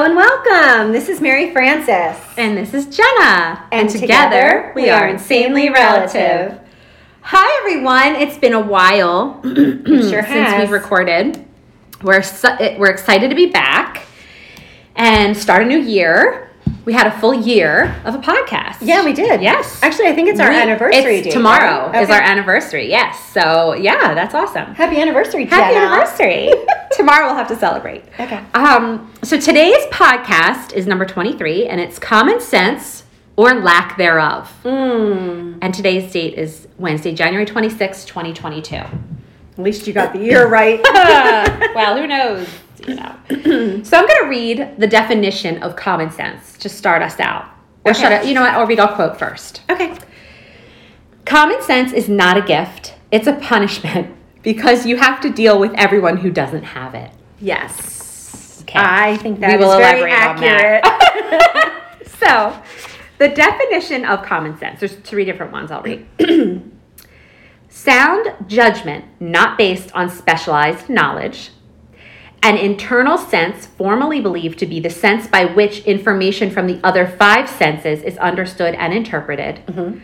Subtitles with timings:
[0.00, 0.92] Hello and welcome.
[0.92, 2.22] This is Mary Frances.
[2.36, 3.66] And this is Jenna.
[3.72, 6.56] And, together, we are insanely relative.
[7.22, 8.14] Hi, everyone.
[8.22, 11.44] It's been a while Sure since we've recorded.
[12.00, 12.22] We're,
[12.78, 14.06] we're excited to be back
[14.94, 16.48] and start a new year.
[16.84, 18.76] We had a full year of a podcast.
[18.80, 19.42] Yeah, we did.
[19.42, 19.82] Yes.
[19.82, 21.34] Actually, I think it's our We- anniversary it's.
[21.34, 22.04] Tomorrow right?
[22.04, 22.88] is our anniversary.
[22.88, 23.18] Yes.
[23.34, 24.76] So, yeah, that's awesome.
[24.76, 25.56] Happy anniversary, Jenna.
[25.64, 26.52] Happy anniversary.
[26.98, 28.02] Tomorrow we'll have to celebrate.
[28.18, 28.42] Okay.
[28.54, 33.04] Um, so today's podcast is number 23 and it's common sense
[33.36, 34.52] or lack thereof.
[34.64, 38.74] Mm, And today's date is Wednesday, January 26, 2022.
[38.74, 38.90] at
[39.58, 40.80] least you got the year right.
[41.76, 42.48] well, who knows?
[42.84, 43.14] You know.
[43.84, 47.44] so I'm going to read the definition of common sense to start us out.
[47.84, 48.00] Or Okay.
[48.00, 48.54] should I, you know what?
[48.54, 49.62] I'll read, I'll quote first.
[49.70, 49.94] okay.
[51.24, 55.72] Common sense is not a gift, it's a punishment because you have to deal with
[55.74, 57.10] everyone who doesn't have it.
[57.40, 58.62] Yes.
[58.62, 58.78] Okay.
[58.78, 60.82] I think that We is will very elaborate on accurate.
[60.82, 61.74] that.
[62.18, 62.60] So,
[63.18, 66.04] the definition of common sense, there's three different ones I'll read.
[67.68, 71.50] Sound judgment not based on specialized knowledge.
[72.42, 77.06] An internal sense formally believed to be the sense by which information from the other
[77.06, 79.62] five senses is understood and interpreted.
[79.66, 79.98] Mm-hmm.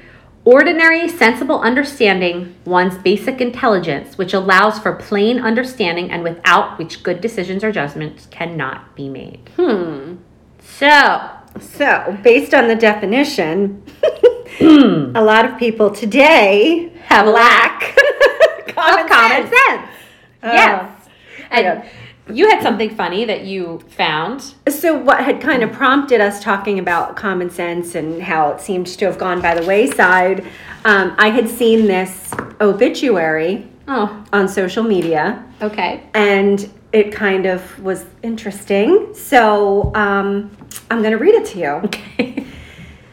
[0.44, 7.22] Ordinary, sensible understanding, one's basic intelligence, which allows for plain understanding and without which good
[7.22, 9.48] decisions or judgments cannot be made.
[9.56, 10.16] hmm.
[10.60, 13.82] So, So, based on the definition,
[14.60, 17.96] a lot of people today have lack
[18.68, 19.88] of common sense.
[20.42, 20.52] Oh.
[20.52, 21.08] yes.
[21.50, 21.88] And Yeah.
[22.32, 24.54] You had something funny that you found.
[24.68, 28.86] So, what had kind of prompted us talking about common sense and how it seemed
[28.86, 30.44] to have gone by the wayside?
[30.84, 36.02] Um, I had seen this obituary Oh, on social media, okay.
[36.14, 39.12] and it kind of was interesting.
[39.14, 40.50] So, um,
[40.90, 41.68] I'm going to read it to you.
[41.84, 42.46] Okay.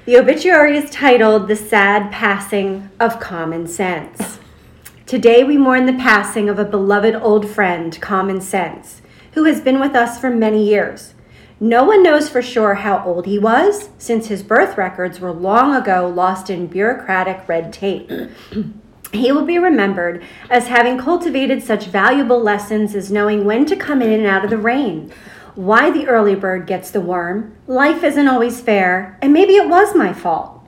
[0.03, 4.39] The obituary is titled The Sad Passing of Common Sense.
[5.05, 9.03] Today we mourn the passing of a beloved old friend, Common Sense,
[9.33, 11.13] who has been with us for many years.
[11.59, 15.75] No one knows for sure how old he was, since his birth records were long
[15.75, 18.09] ago lost in bureaucratic red tape.
[19.13, 24.01] He will be remembered as having cultivated such valuable lessons as knowing when to come
[24.01, 25.11] in and out of the rain,
[25.55, 29.93] why the early bird gets the worm, life isn't always fair, and maybe it was
[29.93, 30.61] my fault.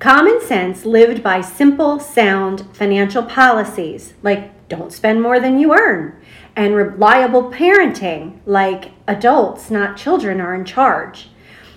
[0.00, 6.20] Common sense lived by simple, sound financial policies like don't spend more than you earn,
[6.56, 11.28] and reliable parenting like adults, not children, are in charge.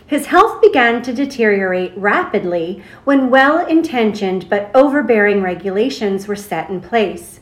[0.05, 6.79] His health began to deteriorate rapidly when well intentioned but overbearing regulations were set in
[6.79, 7.41] place.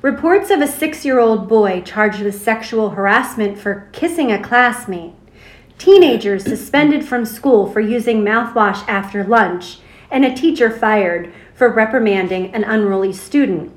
[0.00, 5.12] Reports of a six year old boy charged with sexual harassment for kissing a classmate,
[5.76, 12.54] teenagers suspended from school for using mouthwash after lunch, and a teacher fired for reprimanding
[12.54, 13.72] an unruly student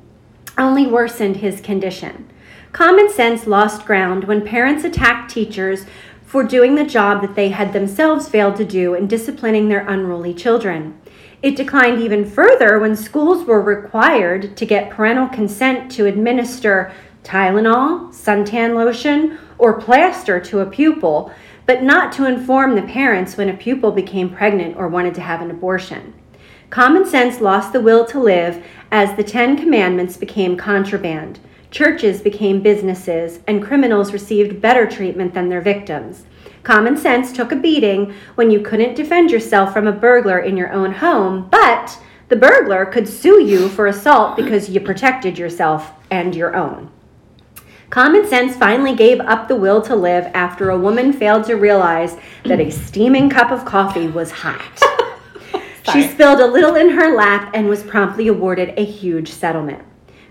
[0.57, 2.29] only worsened his condition.
[2.73, 5.85] Common sense lost ground when parents attacked teachers
[6.25, 10.33] for doing the job that they had themselves failed to do in disciplining their unruly
[10.33, 10.99] children.
[11.43, 16.91] It declined even further when schools were required to get parental consent to administer
[17.23, 21.31] Tylenol, suntan lotion, or plaster to a pupil,
[21.67, 25.43] but not to inform the parents when a pupil became pregnant or wanted to have
[25.43, 26.11] an abortion.
[26.71, 31.39] Common sense lost the will to live as the Ten Commandments became contraband,
[31.73, 36.25] churches became businesses, and criminals received better treatment than their victims.
[36.61, 40.71] Common sense took a beating when you couldn't defend yourself from a burglar in your
[40.71, 41.97] own home, but
[42.29, 46.91] the burglar could sue you for assault because you protected yourself and your own.
[47.89, 52.17] Common sense finally gave up the will to live after a woman failed to realize
[52.45, 54.79] that a steaming cup of coffee was hot.
[55.91, 59.83] She spilled a little in her lap and was promptly awarded a huge settlement.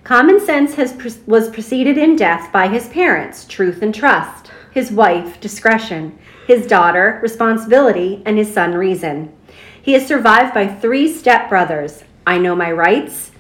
[0.04, 0.94] Common sense has
[1.26, 7.20] was preceded in death by his parents, truth and trust, his wife, discretion, his daughter,
[7.22, 9.32] responsibility, and his son, reason.
[9.81, 13.32] He is survived by three stepbrothers I know my rights,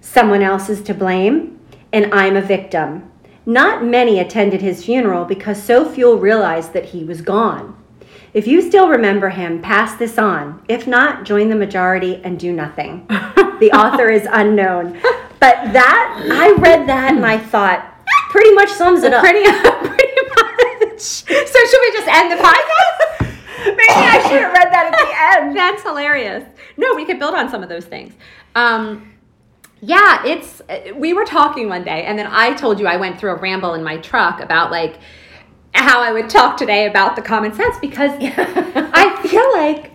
[0.00, 1.58] someone else is to blame,
[1.92, 3.10] and I'm a victim.
[3.44, 7.76] Not many attended his funeral because so few realized that he was gone.
[8.32, 10.62] If you still remember him, pass this on.
[10.68, 13.06] If not, join the majority and do nothing.
[13.08, 15.00] the author is unknown.
[15.40, 17.86] But that, I read that and I thought,
[18.30, 19.22] pretty much sums it up.
[19.24, 19.44] Pretty,
[19.88, 21.00] pretty much.
[21.00, 23.26] So should we just end the podcast?
[23.64, 25.56] Maybe I should have read that at the end.
[25.56, 26.44] That's hilarious.
[26.76, 28.14] No, we could build on some of those things.
[28.54, 29.12] Um,
[29.80, 30.62] yeah, it's.
[30.94, 33.74] We were talking one day, and then I told you I went through a ramble
[33.74, 34.98] in my truck about like
[35.72, 39.92] how I would talk today about the common sense because I feel like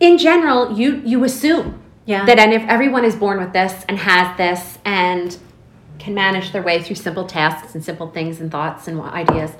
[0.00, 2.24] in general you you assume Yeah.
[2.26, 5.36] that and if everyone is born with this and has this and
[5.98, 9.52] can manage their way through simple tasks and simple things and thoughts and ideas.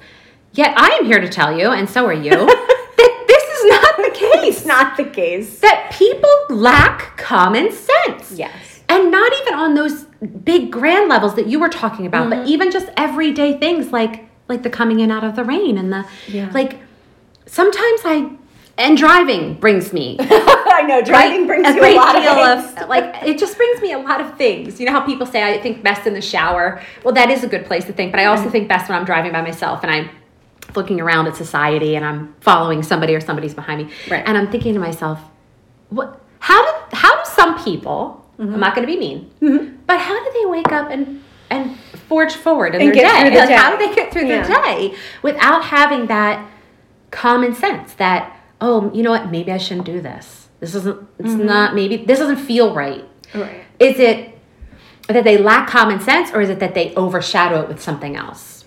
[0.53, 3.97] Yet I am here to tell you, and so are you, that this is not
[3.99, 4.57] the case.
[4.57, 5.61] It's not the case.
[5.61, 8.33] that people lack common sense.
[8.33, 8.81] Yes.
[8.89, 10.05] And not even on those
[10.45, 12.41] big grand levels that you were talking about, Mm-hmm.
[12.43, 15.93] but even just everyday things like like the coming in out of the rain and
[15.93, 16.51] the Yeah.
[16.53, 16.81] like
[17.47, 18.33] sometimes I
[18.77, 20.17] and driving brings me
[20.73, 23.57] I know driving brings a you great a lot deal of, of, like it just
[23.57, 24.81] brings me a lot of things.
[24.81, 26.81] You know how people say I think best in the shower.
[27.05, 29.05] Well, that is a good place to think, but I also think best when I'm
[29.05, 30.11] driving by myself and I'm
[30.77, 34.23] looking around at society and I'm following somebody or somebody's behind me, Right.
[34.27, 35.19] and I'm thinking to myself,
[35.89, 36.21] what?
[36.39, 38.25] How do how do some people?
[38.39, 38.55] Mm-hmm.
[38.55, 41.77] I'm not going to be mean, but how do they wake up and and
[42.09, 43.21] forge forward in And their get day?
[43.23, 44.47] through the Like, How do they get through Yeah.
[44.47, 46.49] their day without having that
[47.11, 51.29] common sense that oh you know what maybe i shouldn't do this this isn't it's
[51.31, 51.47] Mm-hmm.
[51.47, 53.05] not maybe this doesn't feel right
[53.35, 53.63] Right.
[53.79, 54.39] is it
[55.09, 58.65] that they lack common sense or is it that they overshadow it with something else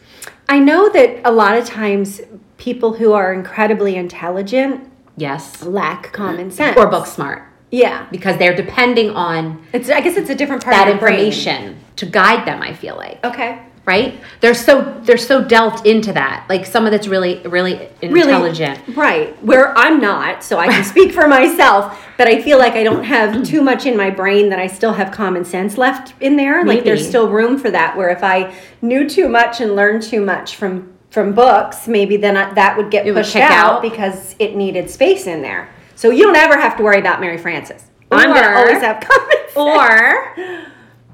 [0.49, 2.19] I know that a lot of times
[2.57, 6.77] people who are incredibly intelligent yes lack common sense.
[6.77, 8.07] or book smart Yeah.
[8.11, 11.15] because they're depending on It's I guess it's a different part that of the brain.
[11.15, 13.59] information to guide them i feel like Okay.
[13.85, 19.41] Right they're so they're so delved into that like someone that's really really intelligent Right.
[19.43, 23.03] Where I'm not, so I can speak for myself, but I feel like I don't
[23.03, 26.63] have too much in my brain that I still have common sense left in there.
[26.65, 30.21] Like there's still room for that where if I knew too much and learned too
[30.21, 33.81] much from from books, maybe then I, that would get It pushed kick out, out.
[33.81, 35.69] because it needed space in there.
[35.95, 37.83] So you don't ever have to worry about Mary Frances.
[38.11, 39.55] I'm going to always have common sense.
[39.55, 40.35] Or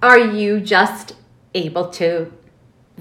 [0.01, 1.15] are you just
[1.53, 2.31] able to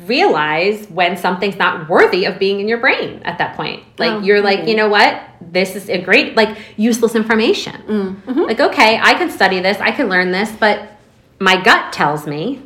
[0.07, 3.83] realize when something's not worthy of being in your brain at that point?
[3.99, 4.71] Like Oh, you're like, maybe.
[4.73, 5.23] you know what?
[5.41, 7.75] This is a great like useless information.
[7.83, 8.41] Mm-hmm.
[8.41, 10.91] Like okay, I can study this, I can learn this, but
[11.39, 12.63] my gut tells me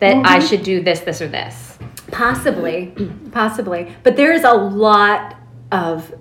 [0.00, 0.26] that Mm-hmm.
[0.26, 1.78] I should do this, this, or this.
[2.12, 2.92] Possibly,
[3.32, 3.94] possibly.
[4.02, 5.36] But there is a lot
[5.72, 6.14] of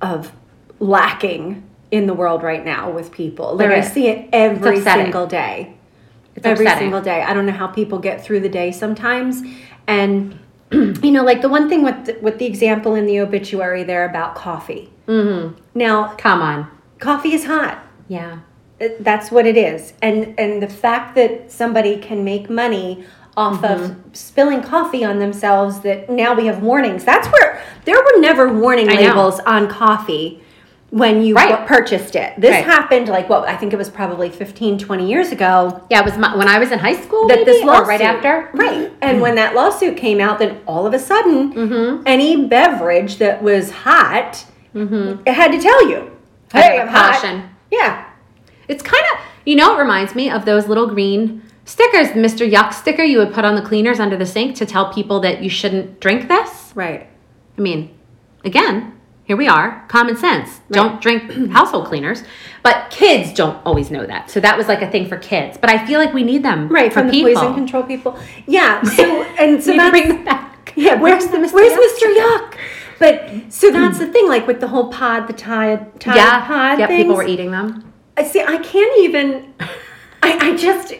[0.00, 0.32] of
[0.80, 3.56] lacking in the world right now with people.
[3.56, 5.74] Like I see it every single day.
[6.34, 6.86] It's every upsetting.
[6.86, 7.22] single day.
[7.22, 9.42] I don't know how people get through the day sometimes.
[9.86, 10.38] And
[10.72, 14.08] you know, like the one thing with the, with the example in the obituary there
[14.08, 14.90] about coffee.
[15.06, 15.60] Mm-hmm.
[15.74, 16.68] Now, Come on.
[16.98, 17.78] coffee is hot.
[18.08, 18.40] Yeah.
[18.78, 19.92] It- That's what it is.
[20.02, 23.04] And and the fact that somebody can make money
[23.36, 24.12] off of Mm-hmm.
[24.12, 27.02] spilling coffee on themselves that now we have warnings.
[27.04, 29.00] That's where there were never warning I know.
[29.08, 30.41] labels on coffee
[30.92, 31.66] when you Right.
[31.66, 32.34] purchased it.
[32.36, 32.64] This Right.
[32.64, 36.18] happened like what I think it was probably 15 20 years ago Yeah, it was
[36.18, 38.50] my, when I was in high school that this maybe, or lawsuit right after.
[38.52, 38.92] Right.
[39.00, 42.02] And when that lawsuit came out then all of a sudden Mm-hmm.
[42.04, 44.44] any beverage that was hot
[44.74, 46.10] it had to tell you.
[46.52, 47.24] Hey, I'm hot.
[47.70, 48.04] Yeah.
[48.68, 52.50] It's kind of, you know, it reminds me of those little green stickers, Mr.
[52.50, 55.42] Yuck sticker you would put on the cleaners under the sink to tell people that
[55.42, 56.72] you shouldn't drink this.
[56.74, 57.06] Right.
[57.56, 57.90] I mean,
[58.44, 58.92] again,
[59.32, 60.60] here we are, common sense.
[60.70, 61.22] Don't drink
[61.52, 62.22] household cleaners.
[62.62, 64.30] But kids don't always know that.
[64.30, 65.56] So that was like a thing for kids.
[65.56, 67.32] But I feel like we need them Right, for from the people.
[67.34, 68.18] poison control people.
[68.46, 68.82] Yeah.
[68.96, 70.74] So and so that's bring them back.
[70.76, 70.96] yeah.
[71.00, 71.54] Where's the Mr.
[71.54, 72.14] Where's Yuck Mr.
[72.14, 72.56] Yuck?
[72.98, 76.78] But so that's the thing, like with the whole pod, the Tide, Tide Yeah, pod
[76.78, 77.02] yeah, things.
[77.04, 77.90] people were eating them.
[78.18, 78.42] I see.
[78.42, 79.54] I can't even.
[80.22, 80.92] I, I just.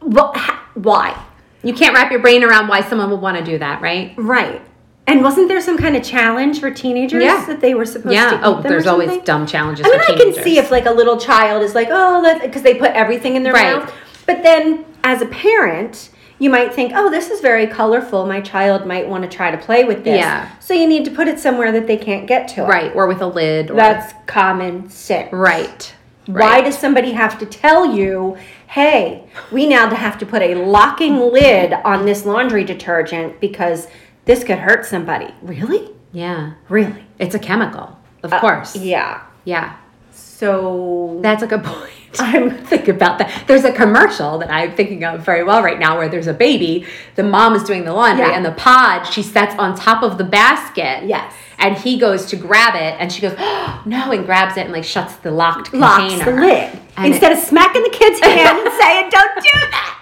[0.00, 0.32] Well,
[0.74, 1.20] why?
[1.64, 4.14] You can't wrap your brain around why someone would want to do that, right?
[4.16, 4.62] Right.
[5.06, 7.44] And wasn't there some kind of challenge for teenagers Yeah.
[7.46, 8.40] that they were supposed to Yeah.
[8.42, 11.62] Oh, there's always dumb challenges I mean, I can see if like a little child
[11.62, 13.76] is like, oh, because they put everything in their Right.
[13.76, 13.92] mouth.
[14.26, 18.26] But then, as a parent, you might think, oh, this is very colorful.
[18.26, 20.18] My child might want to try to play with this.
[20.18, 20.46] Yeah.
[20.60, 22.62] So you need to put it somewhere that they can't get to.
[22.62, 22.68] it.
[22.68, 23.70] Right, or with a lid.
[23.70, 25.32] Or, That's common sense.
[25.32, 25.92] right.
[26.26, 28.36] Why does somebody have to tell you,
[28.68, 33.88] hey, we now have to put a locking lid on this laundry detergent because
[34.24, 35.34] this could hurt somebody?
[35.42, 35.90] Really?
[36.12, 36.54] Yeah.
[36.68, 37.04] Really?
[37.18, 38.76] It's a chemical, of course.
[38.76, 39.22] Uh, Yeah.
[39.44, 39.76] Yeah.
[40.12, 41.90] So That's a good point.
[42.18, 43.44] I'm thinking about that.
[43.46, 46.84] There's a commercial that I'm thinking of very well right now where there's a baby,
[47.14, 48.36] the mom is doing the laundry, Yeah.
[48.36, 51.04] and the pod she sets on top of the basket.
[51.06, 51.32] Yes.
[51.58, 54.72] And he goes to grab it, and she goes, oh, no, and grabs it and
[54.72, 56.24] like shuts the locked locks container.
[56.36, 60.01] the lid And instead of smacking the kid's hand and saying, "Don't do that."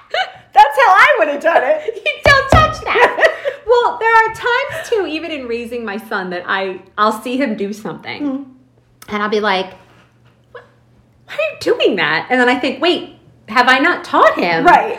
[0.60, 1.94] That's how I would have done it.
[2.04, 3.62] you don't touch that.
[3.66, 7.56] well, there are times too, even in raising my son, that I I'll see him
[7.56, 8.52] do something, Mm-hmm.
[9.14, 9.72] and I'll be like,
[10.52, 10.64] "What-
[11.26, 13.16] "Why are you doing that?" And then I think, "Wait,
[13.48, 14.98] have I not taught him right.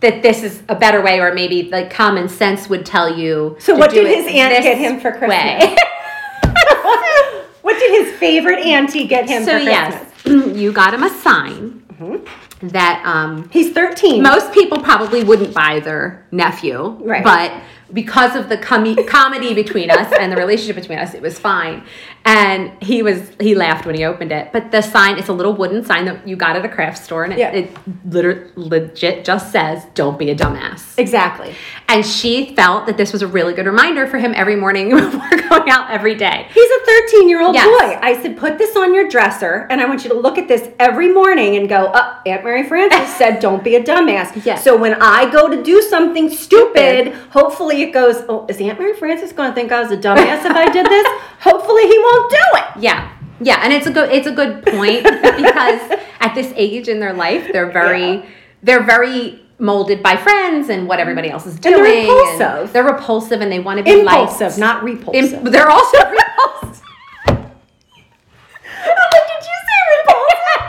[0.00, 3.56] that this is a better way, or maybe like common sense would tell you.
[3.60, 5.74] So what do did his aunt get him for Christmas?
[7.62, 10.56] what did his favorite auntie get him so for yes, Christmas?
[10.60, 12.24] you got him a sign Mm-hmm.
[12.62, 14.22] That um, He's 13.
[14.22, 17.22] most people probably wouldn't buy their nephew, Right.
[17.24, 17.52] But
[17.92, 21.84] because of the com- comedy between us and the relationship between us, it was fine.
[22.28, 24.52] And he was he laughed when he opened it.
[24.52, 27.24] But the sign it's a little wooden sign that you got at a craft store,
[27.24, 27.52] and it, Yeah.
[27.52, 27.70] it
[28.04, 31.54] liter- legit just says "Don't be a dumbass." exactly.
[31.88, 35.36] And she felt that this was a really good reminder for him every morning before
[35.48, 36.46] going out every day.
[36.52, 37.64] He's a 13 year old Yes.
[37.66, 37.98] boy.
[38.02, 40.68] I said, put this on your dresser, and I want you to look at this
[40.78, 44.44] every morning and go, uh, Aunt Mary Frances said, don't be a dumbass.
[44.44, 44.62] Yes.
[44.64, 48.92] So when I go to do something stupid, hopefully it goes, oh, is Aunt Mary
[48.94, 51.06] Frances going to think I was a dumbass if I did this?
[51.40, 52.64] Hopefully he won't do it.
[52.82, 53.12] Yeah.
[53.40, 55.80] Yeah, and it's a good it's a good point because
[56.20, 58.22] at this age in their life, they're very Yeah.
[58.62, 62.08] they're very molded by friends and what everybody else is they're doing.
[62.08, 62.72] repulsive.
[62.72, 64.58] they're repulsive and they want to be Impulsive, liked.
[64.58, 65.32] not repulsive.
[65.34, 66.82] Imp- they're also repulsive.
[67.26, 67.38] did
[69.50, 70.62] you say repulsive?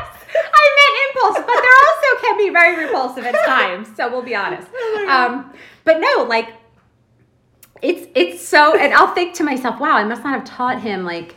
[0.53, 3.87] I meant impulsive, but they also can be very repulsive at times.
[3.95, 4.67] So we'll be honest.
[4.73, 5.07] Oh.
[5.09, 5.53] Um,
[5.83, 6.49] but no, like
[8.15, 11.35] it's so, and I'll think to myself, wow, I must not have taught him like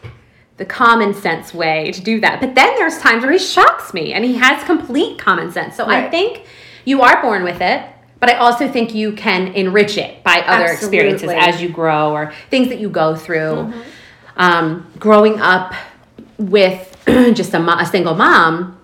[0.56, 2.40] the common sense way to do that.
[2.40, 5.76] But then there's times where he shocks me, and he has complete common sense.
[5.76, 6.44] So I think
[6.84, 7.84] you are born with it.
[8.20, 12.32] But I also think you can enrich it by other experiences as you grow or
[12.50, 13.72] things that you go through.
[14.36, 15.74] Um, growing up
[16.38, 18.78] with just a, mo- a single mom,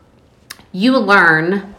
[0.72, 1.76] you learn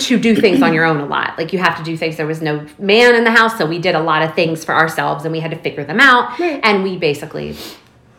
[0.00, 1.36] to do things on your own a lot.
[1.38, 2.16] Like you have to do things.
[2.16, 4.74] There was no man in the house, so we did a lot of things for
[4.74, 6.38] ourselves, and we had to figure them out.
[6.38, 6.60] Right.
[6.62, 7.56] And we basically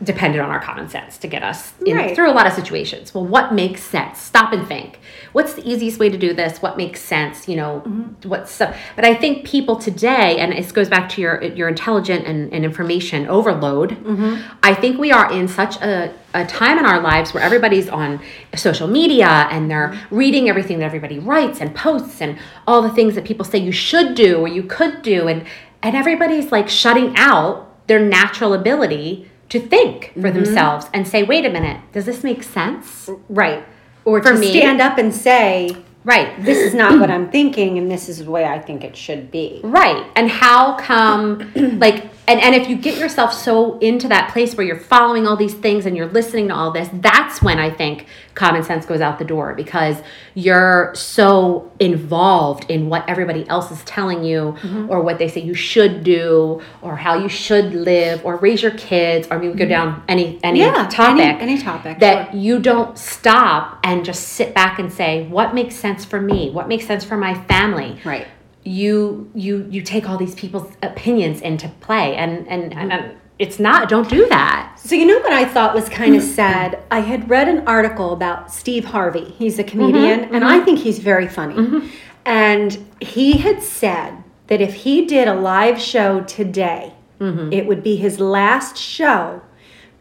[0.02, 2.16] depended on our common sense to get us in, Right.
[2.16, 3.14] through a lot of situations.
[3.14, 4.20] Well, what makes sense?
[4.20, 4.99] Stop and think.
[5.34, 6.62] What's the easiest way to do this?
[6.62, 7.48] What makes sense?
[7.48, 8.30] You know, Mm-hmm.
[8.30, 12.26] what's so, but I think people today, and this goes back to your your intelligent
[12.26, 13.92] and, and information overload.
[13.92, 14.42] Mm-hmm.
[14.64, 18.20] I think we are in such a, a time in our lives where everybody's on
[18.56, 20.16] social media and they're Mm-hmm.
[20.16, 23.72] reading everything that everybody writes and posts and all the things that people say you
[23.72, 25.46] should do or you could do and
[25.82, 30.22] and everybody's like shutting out their natural ability to think Mm-hmm.
[30.22, 33.10] for themselves and say, wait a minute, does this make sense?
[33.30, 33.64] Right.
[34.10, 35.76] Or For to me- stand up and say,
[36.06, 36.42] Right.
[36.44, 39.30] this is not what I'm thinking, and this is the way I think it should
[39.30, 39.60] be.
[39.64, 40.06] Right.
[40.16, 44.66] And how come, like, and, and if you get yourself so into that place where
[44.66, 48.08] you're following all these things and you're listening to all this, that's when I think
[48.40, 49.98] common sense goes out the door because
[50.34, 54.90] you're so involved in what everybody else is telling you mm-hmm.
[54.90, 58.72] or what they say you should do or how you should live or raise your
[58.72, 59.70] kids or I mean, we go mm-hmm.
[59.72, 61.22] down any, any Yeah, topic.
[61.26, 62.40] any- any topic, That sure.
[62.40, 66.50] you don't stop and just sit back and say, what makes sense for me?
[66.52, 68.00] What makes sense for my family?
[68.06, 68.28] Right.
[68.64, 73.18] you you you take all these people's opinions into play and and, and mm-hmm.
[73.40, 76.32] It's not don't do that So you know what I thought was kind of mm-hmm.
[76.32, 76.80] sad?
[76.90, 79.36] I had read an article about Steve Harvey.
[79.38, 80.62] He's a comedian mm-hmm, and mm-hmm.
[80.62, 81.90] I think he's very funny.
[82.26, 87.98] And he had said that if he did a live show today, it would be
[87.98, 89.42] his last show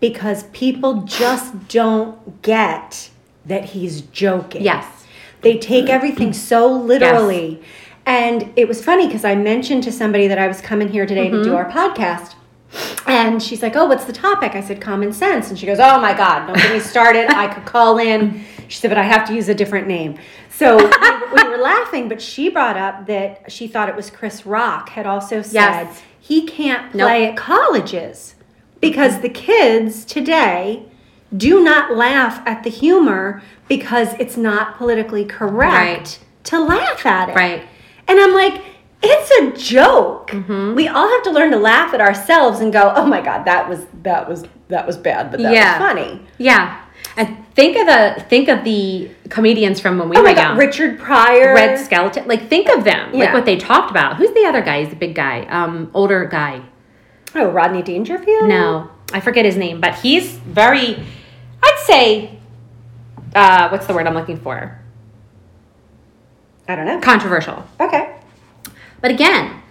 [0.01, 3.11] because people just don't get
[3.45, 4.63] that he's joking.
[4.63, 5.07] yes
[5.41, 7.57] They take everything so literally.
[7.57, 7.69] Yes.
[8.07, 11.29] And it was funny because I mentioned to somebody that I was coming here today
[11.29, 12.35] to do our podcast.
[13.07, 14.55] And she's like, Oh, what's the topic?
[14.55, 15.49] I said, Common sense.
[15.51, 17.31] And she goes, Oh my God, don't get me started.
[17.31, 18.45] I could call in.
[18.69, 20.19] She said, But I have to use a different name.
[20.51, 24.45] So we, we were laughing, but she brought up that she thought it was Chris
[24.45, 26.03] Rock had also said Yes.
[26.21, 27.07] he can't Nope.
[27.09, 28.35] play at colleges
[28.81, 30.85] because the kids today
[31.37, 36.19] do not laugh at the humor because it's not politically correct Right.
[36.45, 37.37] to laugh at it.
[37.37, 37.63] Right.
[38.07, 38.63] And I'm like,
[39.03, 40.31] it's a joke.
[40.31, 40.75] Mm-hmm.
[40.75, 43.69] We all have to learn to laugh at ourselves and go, "Oh my god, that
[43.69, 45.79] was that was that was bad, but that Yeah.
[45.79, 46.85] was funny." yeah
[47.17, 50.43] and think of the think of the comedians from when we Oh were my god,
[50.51, 51.55] young Richard Pryor.
[51.55, 53.33] Red Skelton like think of them like Yeah.
[53.35, 56.61] what they talked about who's the other guy he's the big guy um older guy
[57.35, 58.49] Oh, Rodney Dangerfield?
[58.49, 61.03] no i forget his name but he's very
[61.63, 62.39] i'd say
[63.35, 64.79] uh what's the word i'm looking for
[66.69, 67.01] I don't know.
[67.01, 68.15] controversial Okay.
[69.01, 69.63] But again,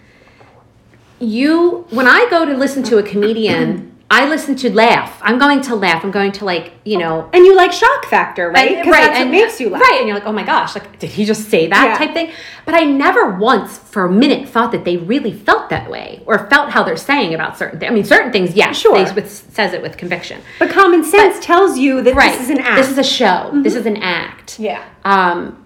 [1.19, 5.19] you when I go to listen to a comedian, I listen to laugh.
[5.21, 6.05] I'm going to laugh.
[6.05, 8.71] I'm going to like, you know, And you like shock factor, right?
[8.71, 9.81] and- Because that's what makes you laugh.
[9.81, 11.97] Right, and you're like, oh my gosh, like did he just say that Yeah.
[11.97, 12.31] type thing?
[12.65, 16.47] But I never once for a minute thought that they really felt that way or
[16.47, 17.91] felt how they're saying about certain things.
[17.91, 18.93] I mean, certain things, yeah, Sure.
[19.03, 20.41] they with, says it with conviction.
[20.59, 22.77] But common sense tells you that Right, this is an act.
[22.77, 23.51] This is a show.
[23.55, 24.57] This is an act.
[24.59, 24.83] yeah.
[25.03, 25.65] Um,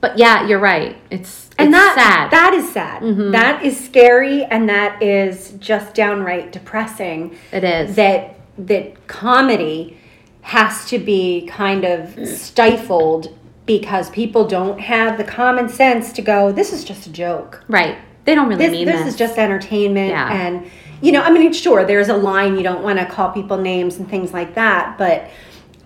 [0.00, 0.96] But yeah, you're right.
[1.10, 2.30] It's and that sad.
[2.30, 3.02] that is sad.
[3.02, 3.32] Mhm.
[3.32, 7.36] That is scary, and that is just downright depressing.
[7.52, 7.96] it is.
[7.96, 9.96] That that comedy
[10.42, 13.34] has to be kind of stifled
[13.66, 16.50] because people don't have the common sense to go.
[16.52, 17.62] This is just a joke.
[17.68, 17.96] right.
[18.26, 19.08] They don't really This mean this this.
[19.14, 20.30] is just entertainment, Yeah.
[20.30, 20.66] and
[21.00, 23.96] you know, I mean, sure, there's a line you don't want to call people names
[23.96, 25.30] and things like that, but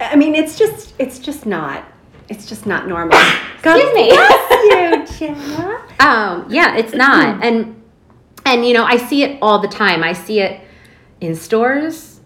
[0.00, 1.84] I mean, it's just it's just not.
[2.28, 3.18] It's just not normal.
[3.62, 4.08] God Excuse me.
[4.08, 5.82] bless you, Jenna.
[6.00, 7.42] Um, yeah, it's not.
[7.44, 7.80] and
[8.46, 10.02] and you know, I see it all the time.
[10.02, 10.60] I see it
[11.20, 12.20] in stores.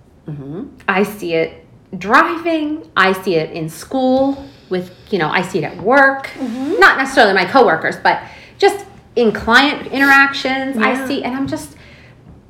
[0.87, 1.65] I see it
[1.97, 2.91] driving.
[2.97, 6.31] I see it in school with, you know, I see it at work.
[6.39, 8.23] Not necessarily my coworkers, but
[8.59, 8.85] just
[9.17, 10.77] in client interactions.
[10.77, 11.77] I see and I'm just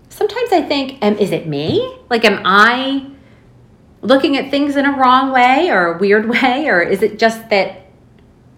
[0.08, 1.98] sometimes I think, um, is it me?
[2.10, 3.06] Like am I
[4.00, 7.48] looking at things in a wrong way or a weird way or is it just
[7.50, 7.82] that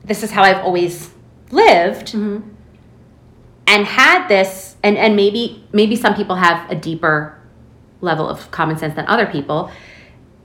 [0.04, 1.11] this is how I've always
[1.50, 2.49] lived mm-hmm.
[3.66, 7.38] and had this and and maybe maybe some people have a deeper
[8.00, 9.70] level of common sense than other people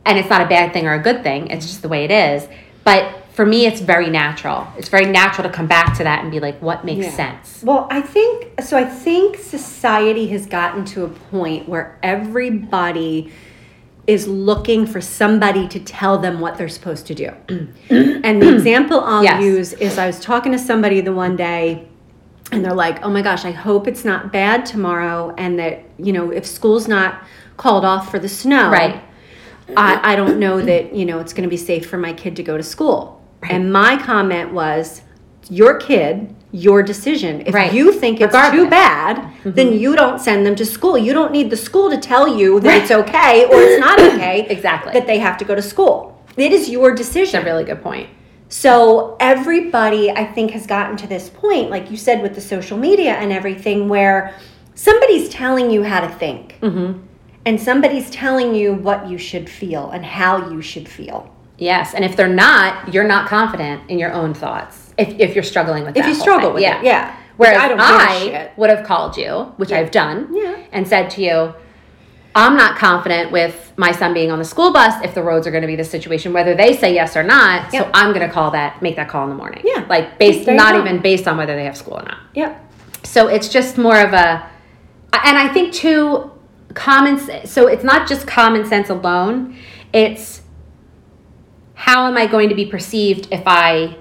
[0.05, 2.11] and it's not a bad thing or a good thing it's just the way it
[2.11, 2.47] is
[2.83, 6.31] but for me it's very natural it's very natural to come back to that and
[6.31, 7.11] be like what makes Yeah.
[7.11, 8.77] sense Well, I think so.
[8.77, 13.31] I think society has gotten to a point where everybody
[14.07, 17.29] is looking for somebody to tell them what they're supposed to do.
[17.89, 19.43] and the example I'll Yes.
[19.43, 21.87] use is I was talking to somebody the one day
[22.51, 26.13] and they're like, "Oh my gosh, I hope it's not bad tomorrow and that, you
[26.13, 27.23] know, if school's not
[27.57, 29.01] called off for the snow, Right.
[29.75, 32.35] I, I don't know that, you know, it's going to be safe for my kid
[32.35, 35.01] to go to school." And my comment was,
[35.49, 37.43] "Your kid, your decision.
[37.45, 37.73] If Right.
[37.73, 38.69] you think it's too Regardless.
[38.69, 39.77] bad, then mm-hmm.
[39.77, 40.97] you don't send them to school.
[40.97, 44.45] You don't need the school to tell you that it's okay or it's not okay
[44.49, 44.93] Exactly.
[44.93, 46.21] that they have to go to school.
[46.37, 47.41] It is your decision.
[47.41, 48.07] a really good point
[48.49, 52.77] So everybody, I think, has gotten to this point, like you said, with the social
[52.77, 54.33] media and everything, where
[54.75, 56.99] somebody's telling you how to think, mm-hmm.
[57.45, 61.29] and somebody's telling you what you should feel and how you should feel.
[61.57, 65.43] yes and if they're not you're not confident in your own thoughts if, if you're
[65.43, 66.01] struggling with that.
[66.01, 66.53] If you struggle thing.
[66.55, 67.19] with yeah it, yeah.
[67.37, 70.57] Whereas I, I would have called you, which I've done, Yeah.
[70.71, 71.53] and said to you,
[72.33, 75.51] I'm not confident with my son being on the school bus if the roads are
[75.51, 77.71] going to be the situation, whether they say yes or not.
[77.71, 79.63] So I'm going to call that, make that call in the morning.
[79.65, 79.85] Yeah.
[79.89, 80.81] Like based, not go.
[80.81, 82.17] even based on whether they have school or not.
[82.35, 82.73] Yep.
[83.03, 84.49] So it's just more of a,
[85.13, 86.31] and I think too,
[86.73, 87.17] common.
[87.45, 89.57] So it's not just common sense alone.
[89.93, 90.41] It's
[91.73, 93.97] how am I going to be perceived if I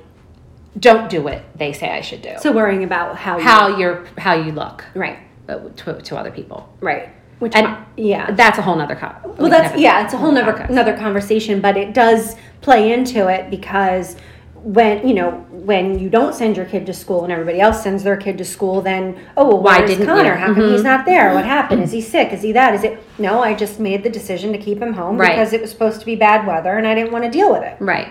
[0.79, 2.35] don't do what they say I should do?
[2.41, 6.69] So worrying about how how you, you're how you look right, to, to other people.
[6.81, 7.09] right,
[7.39, 8.97] which And- I- yeah, That's a whole nother.
[8.97, 10.71] Co- Well, that's yeah, it's a whole nother podcast.
[10.71, 14.17] another conversation, but it does play into it because
[14.55, 18.03] when you know when you don't send your kid to school and everybody else sends
[18.03, 20.31] their kid to school, then oh well, Why didn't Connor?
[20.31, 20.39] you?
[20.39, 20.85] How come he's Mhm.
[20.85, 21.35] not there?
[21.35, 21.83] What happened?
[21.83, 22.33] Is he sick?
[22.33, 22.75] Is he that?
[22.75, 22.99] Is it?
[23.19, 25.33] No, I just made the decision to keep him home Right.
[25.33, 27.63] because it was supposed to be bad weather and I didn't want to deal with
[27.63, 28.09] it, Right.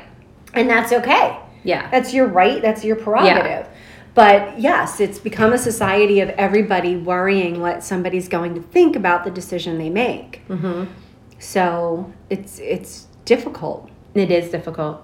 [0.53, 1.35] and that's okay.
[1.63, 1.89] Yeah.
[1.89, 2.61] That's your right.
[2.61, 3.45] That's your prerogative.
[3.45, 3.67] Yeah.
[4.15, 9.23] But yes, it's become a society of everybody worrying what somebody's going to think about
[9.23, 10.47] the decision they make.
[10.49, 10.91] Mm-hmm.
[11.39, 13.89] So it's it's difficult.
[14.13, 15.03] It is difficult.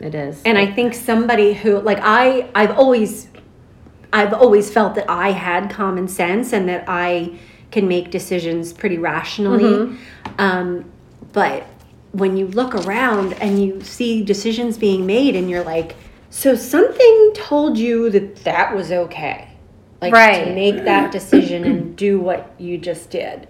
[0.00, 0.42] It is.
[0.44, 3.28] And I think somebody who like I I've always
[4.12, 7.38] I've always felt that I had common sense and that I
[7.70, 9.64] can make decisions pretty rationally.
[9.64, 9.98] Mhm.
[10.38, 10.84] Um,
[11.32, 11.66] but
[12.18, 15.96] when you look around and you see decisions being made and you're like,
[16.30, 19.48] so something told you that that was okay.
[20.00, 20.54] Like to Right.
[20.54, 23.48] make that decision and do what you just did.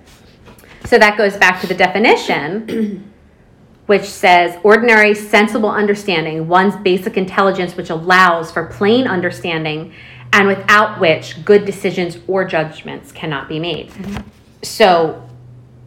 [0.84, 3.12] So that goes back to the definition,
[3.86, 9.92] which says ordinary, sensible understanding, one's basic intelligence, which allows for plain understanding,
[10.32, 13.88] and without which good decisions or judgments cannot be made.
[13.90, 14.28] Mm-hmm.
[14.62, 15.28] So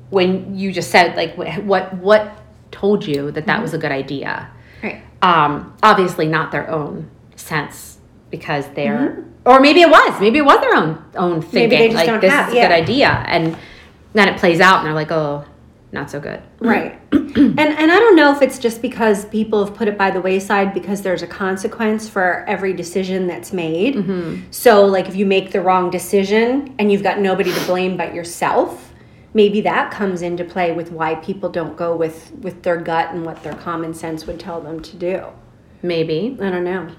[0.10, 2.39] when you just said, like, what what
[2.72, 4.50] told you that that was a good idea?
[4.84, 5.02] Right.
[5.22, 7.98] um, obviously not their own sense
[8.30, 11.56] because they're or maybe it was maybe it was their own own Mm-hmm.
[11.56, 12.68] Maybe thinking they just like don't this have- is a yeah.
[12.68, 13.58] good idea and
[14.14, 15.44] then it plays out and they're like oh
[15.92, 16.98] not so good Right.
[17.12, 20.22] and and I don't know if it's just because people have put it by the
[20.22, 24.46] wayside because there's a consequence for every decision that's made.
[24.52, 28.14] So like if you make the wrong decision and you've got nobody to blame but
[28.14, 28.89] yourself,
[29.34, 33.26] maybe that comes into play with why people don't go with with their gut and
[33.26, 35.26] what their common sense would tell them to do.
[35.82, 36.90] maybe I don't know.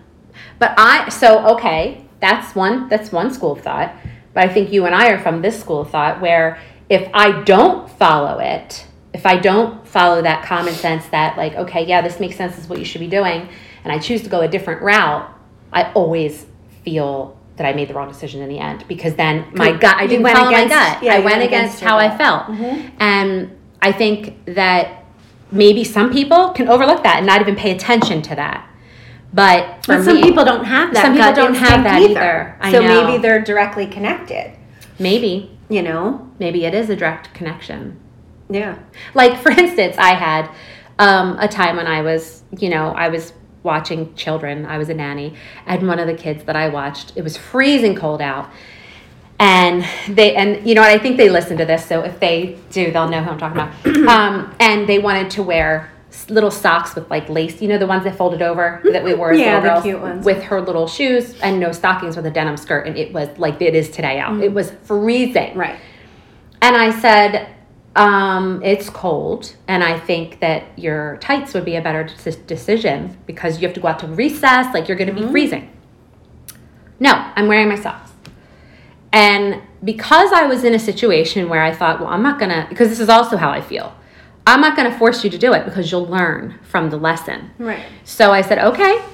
[0.59, 3.95] but i so okay that's one that's one school of thought
[4.35, 7.43] but i think you and i are from this school of thought where if i
[7.43, 12.21] don't follow it if i don't follow that common sense that like okay yeah this
[12.21, 13.49] makes sense this is what you should be doing
[13.85, 15.29] and i choose to go a different route
[15.73, 16.47] I always
[16.85, 20.07] feel that I made the wrong decision in the end because then my gut, I
[20.07, 21.03] didn't went follow against- my gut.
[21.03, 22.47] yeah, I went went against, against how I felt.
[22.47, 22.89] Mm-hmm.
[22.99, 25.05] And I think that
[25.53, 28.67] maybe some people can overlook that and not even pay attention to that.
[29.35, 31.03] But for But some me, people don't have that.
[31.03, 32.57] Some people gut don't have that either.
[32.61, 32.89] I so know.
[33.07, 34.57] maybe they're directly connected.
[34.99, 36.27] maybe, You know?
[36.39, 38.01] maybe it is a direct connection.
[38.49, 38.79] Yeah.
[39.13, 40.51] Like for instance, I had
[40.99, 44.65] um, a time when I was, you know, I was watching children.
[44.67, 45.35] I was a nanny,
[45.67, 48.49] and one of the kids that I watched, it was freezing cold out,
[49.39, 52.59] and they and you know what I think they listen to this, so if they
[52.71, 54.09] do, they'll know who I'm talking about.
[54.09, 55.91] um, and they wanted to wear
[56.29, 59.31] little socks with like lace, you know, the ones that folded over that we wore
[59.33, 60.25] as Yeah, little the girls, cute ones.
[60.25, 63.61] with her little shoes and no stockings with a denim skirt, and it was like
[63.63, 64.43] it is today out.
[64.43, 65.79] It was freezing, Right.
[66.63, 67.49] and I said,
[67.97, 73.17] um, it's cold, and I think that your tights would be a better dec- decision
[73.27, 75.71] because you have to go out to recess, like you're going to be freezing.
[77.01, 78.13] No, I'm wearing my socks.
[79.13, 82.67] And because I was in a situation where I thought, well, I'm not going to,
[82.69, 83.95] because this is also how I feel,
[84.47, 87.51] I'm not going to force you to do it because you'll learn from the lesson.
[87.59, 87.85] Right.
[88.05, 89.05] So I said, okay.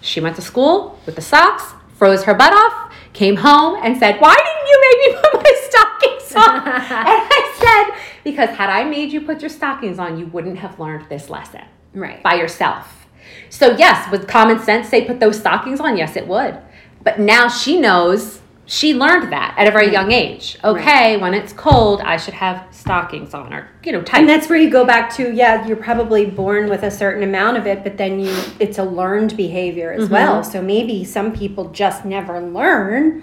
[0.00, 2.85] She went to school with the socks, froze her butt off,
[3.16, 6.56] came home, and said, Why didn't you make me put my stockings on?
[6.66, 10.78] and I said, Because had I made you put your stockings on, you wouldn't have
[10.78, 11.62] learned this lesson
[11.94, 12.22] Right.
[12.22, 13.06] by yourself.
[13.48, 16.58] So, yes, with common sense, say put those stockings on, yes, it would.
[17.02, 20.58] But now she knows, she learned that at a very young age.
[20.64, 24.18] Okay, when it's cold, I should have stockings on or, you know, tight.
[24.20, 27.56] And that's where you go back to, yeah, you're probably born with a certain amount
[27.58, 30.02] of it, but then you it's a learned behavior Mm-hmm.
[30.02, 30.42] as well.
[30.44, 33.22] So maybe some people just never learn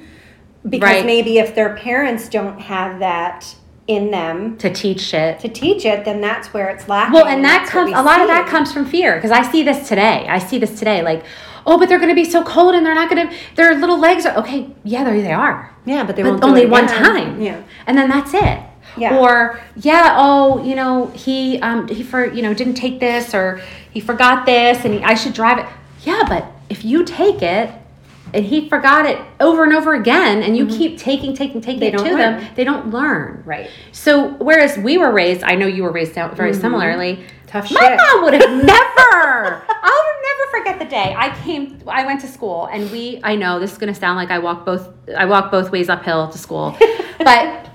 [0.67, 1.05] because Right.
[1.05, 3.53] maybe if their parents don't have that
[3.85, 5.39] in them to teach it.
[5.41, 7.13] to teach it, then that's where it's lacking.
[7.15, 9.89] Well, and that comes a lot of that comes from fear because I see this
[9.89, 10.25] today.
[10.29, 11.01] I see this today.
[11.03, 11.25] Like,
[11.65, 13.35] oh, but they're going to be so cold and they're not going to.
[13.55, 14.69] Their little legs are okay.
[14.83, 15.73] Yeah, there they are.
[15.85, 17.41] Yeah, but they but only one time.
[17.41, 17.63] Yeah.
[17.87, 18.59] and then that's it.
[18.97, 19.17] Yeah.
[19.17, 23.61] Or yeah, oh, you know, he um he for you know didn't take this or
[23.91, 25.65] he forgot this and he, I should drive it.
[26.03, 27.71] Yeah, but if you take it
[28.33, 31.79] and he forgot it over and over again and you keep taking taking taking Mm-hmm.
[31.79, 32.51] They it to don't them, learn.
[32.55, 33.43] they don't learn.
[33.45, 33.69] Right.
[33.91, 37.15] So whereas we were raised, I know you were raised out very similarly.
[37.17, 37.47] Mm-hmm.
[37.47, 39.63] Tough shit My mom would have never.
[39.69, 41.81] I'll never forget the day I came.
[41.87, 43.19] I went to school, and we.
[43.23, 44.89] I know this is going to sound like I walk both.
[45.15, 46.75] I walk both ways uphill to school,
[47.19, 47.69] but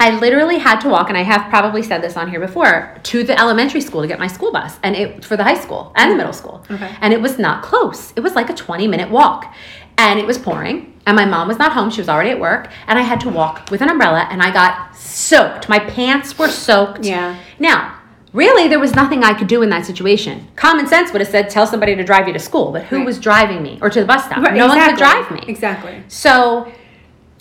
[0.00, 3.22] I literally had to walk, and I have probably said this on here before, to
[3.22, 6.10] the elementary school to get my school bus, and it for the high school and
[6.10, 6.64] the middle school.
[6.68, 6.90] Okay.
[7.00, 8.12] And it was not close.
[8.16, 9.54] It was like a twenty minute walk,
[9.98, 11.90] and it was pouring, and my mom was not home.
[11.90, 14.50] She was already at work, and I had to walk with an umbrella, and I
[14.52, 15.68] got soaked.
[15.68, 17.04] My pants were soaked.
[17.04, 17.38] Yeah.
[17.58, 17.94] Now,
[18.32, 20.48] really, there was nothing I could do in that situation.
[20.56, 23.06] Common sense would have said, tell somebody to drive you to school, but who Right.
[23.06, 24.38] was driving me or to the bus stop?
[24.38, 25.42] Right, no one could drive me.
[25.46, 26.02] Exactly.
[26.08, 26.72] So,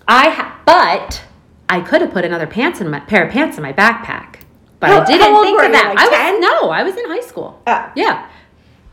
[0.08, 1.24] I ha- but
[1.70, 4.36] I could have put another pants in my pair of pants in my backpack,
[4.80, 5.88] but How- I didn't think of that.
[5.96, 6.42] like I was 10?
[6.42, 7.60] no, I was in high school.
[7.66, 7.86] Oh.
[7.96, 8.26] Yeah.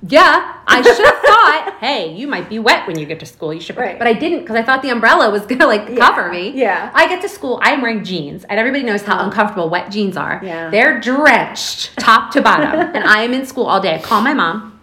[0.07, 3.53] Yeah, I should have thought, hey, you might be wet when you get to school.
[3.53, 3.99] You should, Right.
[3.99, 6.53] but I didn't because I thought the umbrella was gonna like cover me.
[6.55, 6.91] yeah.
[6.95, 9.25] I get to school, I'm wearing jeans, and everybody knows how oh.
[9.27, 10.41] uncomfortable wet jeans are.
[10.43, 10.71] Yeah.
[10.71, 13.95] They're drenched top to bottom, and I am in school all day.
[13.95, 14.81] I call my mom.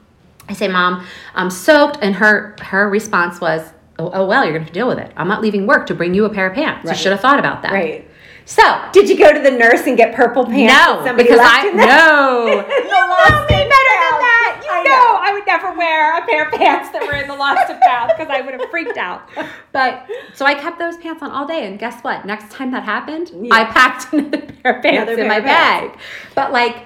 [0.49, 4.65] I say, "Mom, I'm soaked," and her her response was, "Oh, oh well, you're gonna
[4.65, 5.11] have to deal with it.
[5.17, 6.87] I'm not leaving work to bring you a pair of pants.
[6.89, 8.07] You should have thought about that." Right.
[8.49, 10.73] So Did you go to the nurse and get purple pants?
[11.05, 11.85] no, because I in there?
[11.85, 12.45] no.
[12.45, 14.63] The lost and found.
[14.63, 15.19] You I know, know.
[15.21, 18.09] I would never wear a pair of pants that were in the lost and found
[18.15, 19.27] because I would have freaked out.
[19.73, 22.25] But so I kept those pants on all day, and guess what?
[22.25, 23.53] Next time that happened, Yeah.
[23.53, 25.95] I packed another pair of pants Another in my of pants.
[25.95, 25.99] bag.
[26.33, 26.85] But like,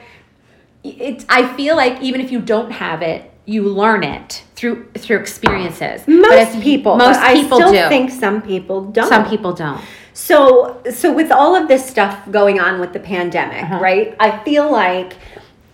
[0.84, 5.18] it's I feel like even if you don't have it, you learn it through through
[5.20, 6.08] experiences.
[6.08, 7.88] Most people, most but people I still do.
[7.90, 9.10] think some people don't.
[9.10, 9.82] Some people don't.
[10.14, 13.80] So, so with all of this stuff going on with the pandemic, Uh-huh.
[13.80, 14.16] right?
[14.20, 15.14] I feel like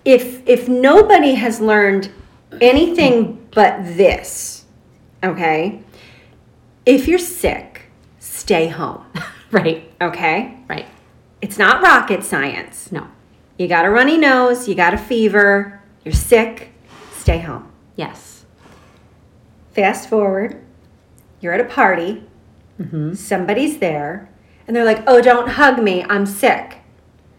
[0.06, 2.10] if if nobody has learned
[2.62, 4.65] anything but this,
[5.23, 5.82] okay?
[6.86, 9.04] If you're sick, stay home,
[9.52, 9.91] Right.
[10.02, 10.58] okay?
[10.69, 10.86] Right.
[11.41, 12.91] It's not rocket science.
[12.91, 13.08] No.
[13.58, 16.71] You got a runny nose, you got a fever, you're sick,
[17.17, 17.71] stay home.
[17.95, 18.45] Yes.
[19.73, 20.62] Fast forward,
[21.41, 22.23] you're at a party,
[22.80, 23.13] Mm-hmm.
[23.16, 24.30] somebody's there,
[24.68, 26.78] and they're like, "Oh, don't hug me, I'm sick."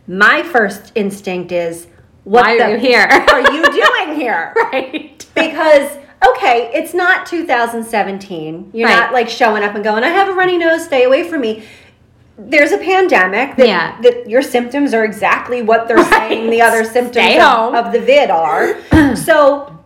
[0.07, 1.87] My first instinct is,
[2.25, 5.25] "What Why the are you here?" are you doing here?" Right.
[5.35, 5.97] Because
[6.31, 8.71] okay, it's not 2017.
[8.75, 8.95] You're Right.
[8.97, 11.63] not like showing up and going, "I have a runny nose, stay away from me."
[12.41, 14.01] There's a pandemic that, Yeah.
[14.03, 18.31] that your symptoms are exactly what they're saying the other symptoms of, of the vid
[18.31, 18.77] are.
[19.17, 19.77] so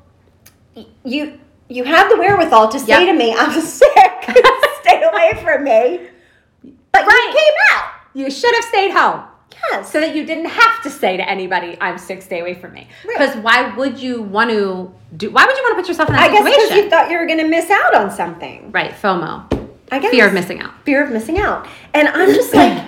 [1.05, 1.39] you
[1.69, 3.07] you have the wherewithal to say Yep.
[3.07, 3.89] to me, I'm sick.
[5.13, 6.01] Away from me.
[6.93, 7.27] But Right.
[7.33, 7.85] you came out.
[8.15, 9.23] You should have stayed home.
[9.71, 9.93] Yes.
[9.93, 12.89] so that you didn't have to say to anybody, "I'm sick, stay away from me."
[13.07, 13.17] Right.
[13.19, 15.31] Because why would you want to do?
[15.31, 16.85] Why would you want to put yourself in that I guess because situation?
[16.85, 18.73] you thought you were going to miss out on something.
[18.73, 19.45] right, FOMO,
[19.93, 20.11] I guess.
[20.11, 20.73] fear of missing out.
[20.85, 21.69] Fear of missing out.
[21.95, 22.83] And I'm just like,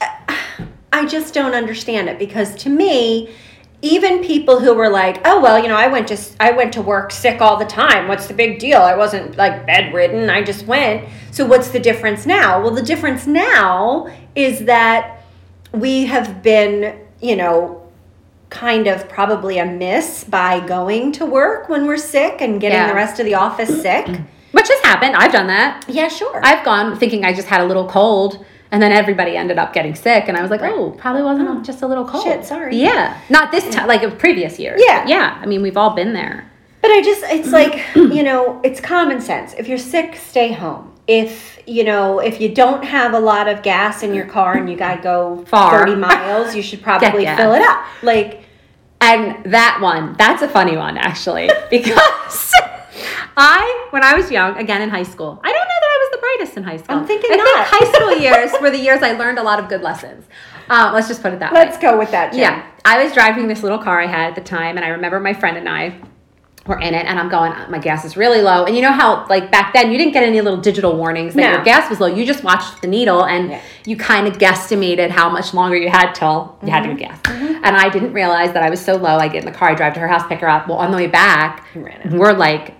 [0.92, 3.30] I just don't understand it because to me,
[3.80, 6.82] even people who were like, "Oh well, you know, I went to I went to
[6.82, 8.08] work sick all the time.
[8.08, 8.78] What's the big deal?
[8.80, 10.28] I wasn't like bedridden.
[10.30, 12.60] I just went." So what's the difference now?
[12.60, 15.22] Well, the difference now is that
[15.72, 17.82] we have been, you know,
[18.50, 22.88] kind of probably amiss by going to work when we're sick and getting Yeah.
[22.88, 24.06] the rest of the office sick.
[24.52, 25.14] Which has happened.
[25.14, 25.84] I've done that.
[25.86, 26.40] Yeah, sure.
[26.42, 29.94] I've gone thinking I just had a little cold, and then everybody ended up getting
[29.94, 31.62] sick, and I was like, "Oh, probably wasn't oh.
[31.62, 32.76] just a little cold." Shit, sorry.
[32.76, 33.88] Yeah, not this time.
[33.88, 34.80] Like of previous years.
[34.84, 35.06] Yeah.
[35.06, 35.38] yeah.
[35.40, 36.48] I mean, we've all been there.
[36.80, 39.54] But I just, it's like, you know, it's common sense.
[39.54, 40.94] If you're sick, stay home.
[41.06, 44.70] If, you know, if you don't have a lot of gas in your car and
[44.70, 45.86] you got to go Far.
[45.86, 47.84] 30 miles, you should probably fill it up.
[48.02, 48.44] Like,
[49.00, 51.98] And that one, that's a funny one actually, because
[53.36, 55.77] I, when I was young, again in high school, I don't know that I was
[56.18, 56.96] the brightest in high school.
[56.96, 57.68] I'm thinking I not.
[57.68, 60.24] think high school years were the years I learned a lot of good lessons.
[60.68, 61.60] Um, let's just put it that way.
[61.60, 62.40] let's go with that, Jen.
[62.40, 65.18] Yeah, I was driving this little car I had at the time, and I remember
[65.20, 65.98] my friend and I
[66.66, 68.66] were in it, and I'm going, my gas is really low.
[68.66, 71.40] And you know how, like back then, you didn't get any little digital warnings that
[71.40, 71.52] No.
[71.52, 72.06] your gas was low.
[72.08, 73.60] You just watched the needle, and Yeah.
[73.86, 76.98] you kind of guesstimated how much longer you had till you had to Mm-hmm.
[76.98, 77.20] gas.
[77.64, 79.16] And I didn't realize that I was so low.
[79.16, 80.68] I get in the car, I drive to her house, pick her up.
[80.68, 82.74] Well, on the way back, we're like,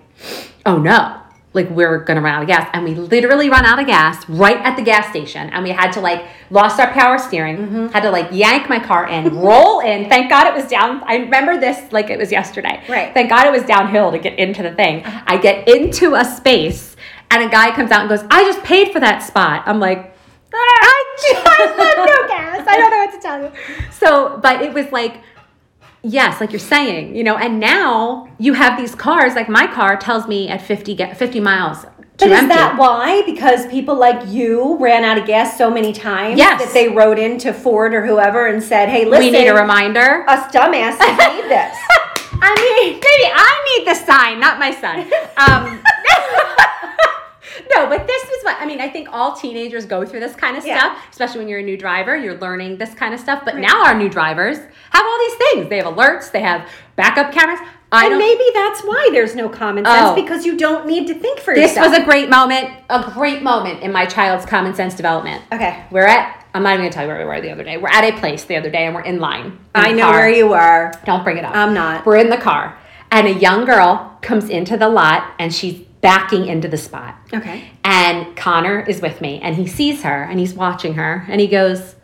[0.67, 1.19] oh no.
[1.51, 4.57] Like we're gonna run out of gas, and we literally run out of gas right
[4.57, 7.87] at the gas station, and we had to like lost our power steering, Mm-hmm.
[7.87, 10.07] had to like yank my car in, roll in.
[10.09, 11.01] Thank God it was down.
[11.05, 12.83] I remember this like it was yesterday.
[12.87, 13.13] Right.
[13.15, 15.03] Thank God it was downhill to get into the thing.
[15.05, 16.95] I get into a space,
[17.31, 20.15] and a guy comes out and goes, "I just paid for that spot." I'm like,
[20.53, 22.67] I just have no gas.
[22.67, 23.51] I don't know what to tell you.
[23.91, 25.21] So, but it was like
[26.01, 29.97] Yes, like you're saying, you know, and now you have these cars, like my car
[29.97, 31.87] tells me at 50 get 50 miles to
[32.19, 32.47] But is empty.
[32.55, 33.21] that why?
[33.25, 36.63] Because people like you ran out of gas so many times Yes.
[36.63, 40.23] that they wrote into Ford or whoever and said, hey, listen, we need a reminder.
[40.29, 41.77] us dumbasses need this.
[42.41, 45.05] I mean, maybe I need the sign, not my son.
[45.39, 45.81] Um,
[47.75, 48.81] no, but this is what I mean.
[48.81, 50.79] I think all teenagers go through this kind of Yeah.
[50.79, 52.15] stuff, especially when you're a new driver.
[52.15, 53.43] You're learning this kind of stuff.
[53.45, 54.57] But now our new drivers
[54.91, 55.69] have all these things.
[55.69, 56.31] They have alerts.
[56.31, 56.61] They have
[56.95, 57.59] backup cameras.
[57.91, 60.15] I and maybe that's why there's no common sense Oh.
[60.15, 61.89] because you don't need to think for this yourself.
[61.89, 65.41] was a great moment, a great moment in my child's common sense development.
[65.51, 65.75] Okay.
[65.89, 66.35] We're at.
[66.53, 67.77] I'm not even gonna tell you where we were the other day.
[67.77, 69.45] We're at a place the other day, and we're in line.
[69.45, 70.13] in I know car.
[70.19, 70.91] where you are.
[71.05, 71.55] Don't bring it up.
[71.55, 72.05] I'm not.
[72.05, 72.75] We're in the car,
[73.11, 77.15] and a young girl comes into the lot, and she's backing into the spot.
[77.33, 77.69] Okay.
[77.83, 81.47] And Connor is with me, and he sees her, and he's watching her, and he
[81.47, 81.95] goes,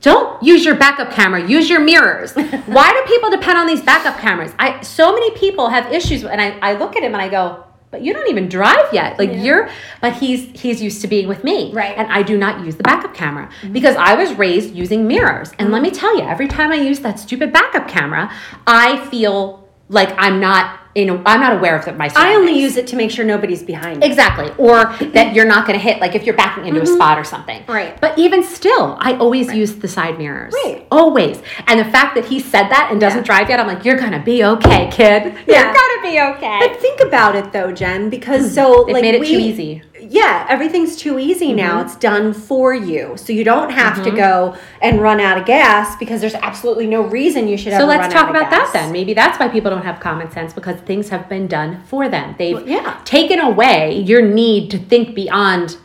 [0.00, 1.46] "Don't use your backup camera.
[1.46, 2.32] Use your mirrors.
[2.66, 4.52] Why do people depend on these backup cameras?
[4.58, 7.64] I so many people have issues, and I, I look at him and I go."
[7.90, 9.18] But you don't even drive yet.
[9.18, 9.42] Like Yeah.
[9.42, 9.68] you're
[10.00, 11.70] but he's he's used to being with me.
[11.74, 11.90] Right.
[11.90, 12.00] Mm-hmm.
[12.00, 15.52] And I do not use the backup camera because I was raised using mirrors.
[15.58, 18.32] And let me tell you, every time I use that stupid backup camera,
[18.66, 19.61] I feel
[19.92, 22.86] like I'm not you know, I'm not aware of that my I only use it
[22.88, 24.06] to make sure nobody's behind me.
[24.06, 24.50] Exactly.
[24.58, 27.24] Or that you're not going to hit, like if you're backing into a spot or
[27.24, 27.62] something.
[27.62, 27.72] Mm-hmm.
[27.72, 28.00] Right.
[28.00, 30.52] But even still, I always use the side mirrors.
[30.52, 30.86] Right.
[30.90, 31.40] Always.
[31.66, 33.24] And the fact that he said that and doesn't Yeah.
[33.24, 35.34] drive yet, I'm like, you're going to be okay, kid.
[35.46, 35.64] Yeah.
[35.64, 36.58] You're going to be okay.
[36.60, 38.86] But think about it though, Jen, because so Hmm.
[38.88, 39.82] They've like made it we, too easy.
[40.02, 40.14] Mm-hmm.
[40.16, 41.80] Yeah, everything's too easy now.
[41.80, 45.96] It's done for you, so you don't have to go and run out of gas
[45.96, 47.72] because there's absolutely no reason you should.
[47.72, 48.92] so ever let's run talk out of about that then.
[48.92, 52.34] Maybe that's why people don't have common sense because things have been done for them.
[52.38, 53.00] They've Well, yeah.
[53.04, 55.76] taken away your need to think beyond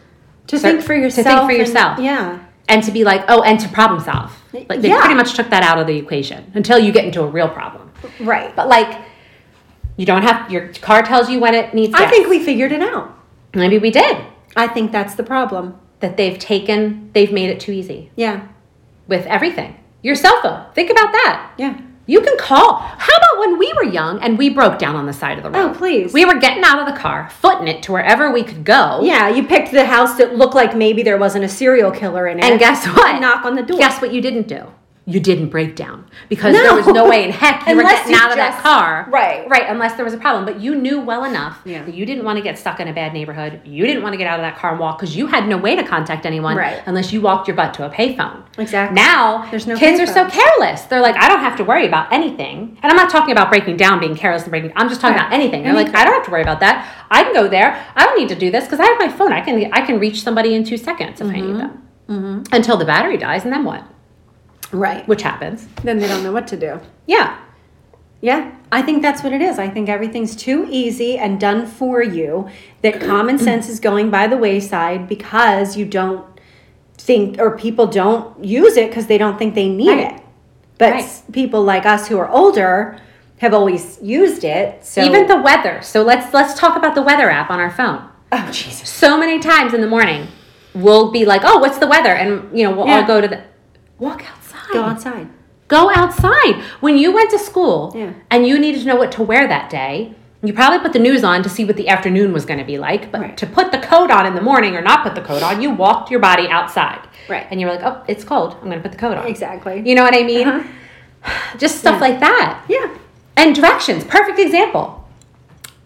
[0.47, 1.25] To think for yourself.
[1.25, 1.99] to think for and- yourself.
[1.99, 2.39] yeah.
[2.69, 4.31] and to be like, oh, and to problem solve.
[4.51, 4.99] Like they Yeah.
[4.99, 7.89] pretty much took that out of the equation until you get into a real problem.
[8.19, 8.53] Right.
[8.57, 8.93] But like,
[9.95, 11.93] you don't have your car tells you when it needs.
[11.93, 13.16] To I think we figured it out.
[13.53, 14.17] Maybe we did
[14.55, 15.75] I think that's the problem.
[15.99, 18.47] that they've taken they've made it too easy Yeah.
[19.07, 19.75] with everything.
[20.03, 20.65] Your cell phone.
[20.75, 21.51] Think about that.
[21.57, 21.79] Yeah.
[22.05, 22.75] You can call.
[22.77, 25.49] How about when we were young and we broke down on the side of the
[25.51, 25.71] road?
[25.71, 26.13] Oh, please.
[26.13, 29.01] We were getting out of the car, footing it to wherever we could go.
[29.03, 32.37] Yeah, you picked the house that looked like maybe there wasn't a serial killer in
[32.39, 32.45] it.
[32.45, 33.19] And guess what?
[33.19, 33.77] Knock on the door.
[33.79, 34.63] Guess what you didn't do?
[35.09, 38.17] You didn't break down because there was no way in heck you were getting you
[38.19, 39.07] out of that car.
[39.09, 39.47] right.
[39.49, 40.43] Right, unless there was a problem.
[40.43, 41.81] But you knew well enough Yeah.
[41.83, 43.61] that you didn't want to get stuck in a bad neighborhood.
[43.63, 45.55] You didn't want to get out of that car and walk because you had no
[45.57, 46.81] way to contact anyone Right.
[46.85, 48.41] unless you walked your butt to a payphone.
[48.57, 48.95] Exactly.
[48.95, 50.81] Now, There's no kids are so careless.
[50.83, 52.77] They're like, I don't have to worry about anything.
[52.83, 54.73] And I'm not talking about breaking down, being careless and breaking.
[54.75, 55.21] I'm just talking Right.
[55.27, 55.63] about anything.
[55.63, 56.85] They're like, I don't have to worry about that.
[57.09, 57.81] I can go there.
[57.95, 59.31] I don't need to do this because I have my phone.
[59.31, 61.47] I can I can reach somebody in two seconds if I Mm-hmm.
[61.47, 62.43] need them.
[62.51, 63.83] Until the battery dies, and then what?
[64.71, 65.07] Right.
[65.07, 65.67] Which happens.
[65.83, 66.79] Then they don't know what to do.
[67.05, 67.37] Yeah.
[68.19, 69.59] Yeah, I think that's what it is.
[69.59, 72.49] I think everything's too easy and done for you
[72.81, 76.25] that common sense is going by the wayside because you don't
[76.97, 80.15] think or people don't use it because they don't think they need Right.
[80.15, 80.21] it.
[80.79, 81.21] But Right.
[81.31, 82.97] people like us who are older
[83.37, 84.83] have always used it.
[84.83, 85.79] So Even the weather.
[85.83, 88.01] So let's let's talk about the weather app on our phone.
[88.31, 90.27] oh Jesus, So many times in the morning,
[90.73, 93.41] we'll be like, "Oh, what's the weather?" And you know, we'll all go to the
[93.99, 94.46] walk outside.
[94.73, 95.27] Go outside.
[95.67, 96.61] Go outside.
[96.79, 98.11] When you went to school Yeah.
[98.31, 101.23] and you needed to know what to wear that day, you probably put the news
[101.23, 103.11] on to see what the afternoon was going to be like.
[103.11, 103.37] But Right.
[103.37, 105.71] to put the coat on in the morning or not put the coat on, you
[105.71, 106.99] walked your body outside.
[107.27, 107.45] Right.
[107.51, 108.53] And you were like, "Oh, it's cold.
[108.61, 109.81] I'm going to put the coat on." Exactly.
[109.85, 110.47] You know what I mean?
[110.47, 110.63] Uh-huh.
[111.57, 111.99] Just stuff Yeah.
[112.07, 112.61] like that.
[112.69, 112.87] Yeah.
[113.35, 115.05] And directions, perfect example.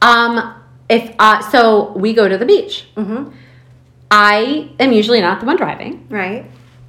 [0.01, 0.53] Um,
[0.89, 2.85] if uh, so, we go to the beach.
[2.95, 3.29] Mm-hmm.
[4.11, 6.45] I am usually not the one driving, Right.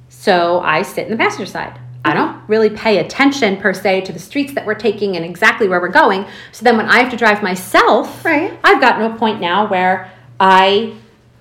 [0.09, 1.79] so I sit in the passenger side.
[2.05, 5.67] I don't really pay attention per se to the streets that we're taking and exactly
[5.69, 6.25] where we're going.
[6.51, 8.57] So then when I have to drive myself, Right.
[8.63, 10.95] I've gotten to a point now where I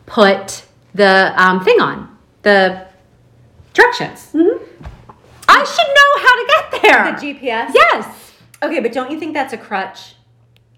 [0.06, 2.86] put the um, thing on the
[3.74, 4.30] directions.
[4.32, 4.64] Mm-hmm.
[5.48, 7.12] I should know how to get there.
[7.12, 7.72] The GPS.
[7.74, 8.32] Yes.
[8.62, 10.14] Okay, but don't you think that's a crutch?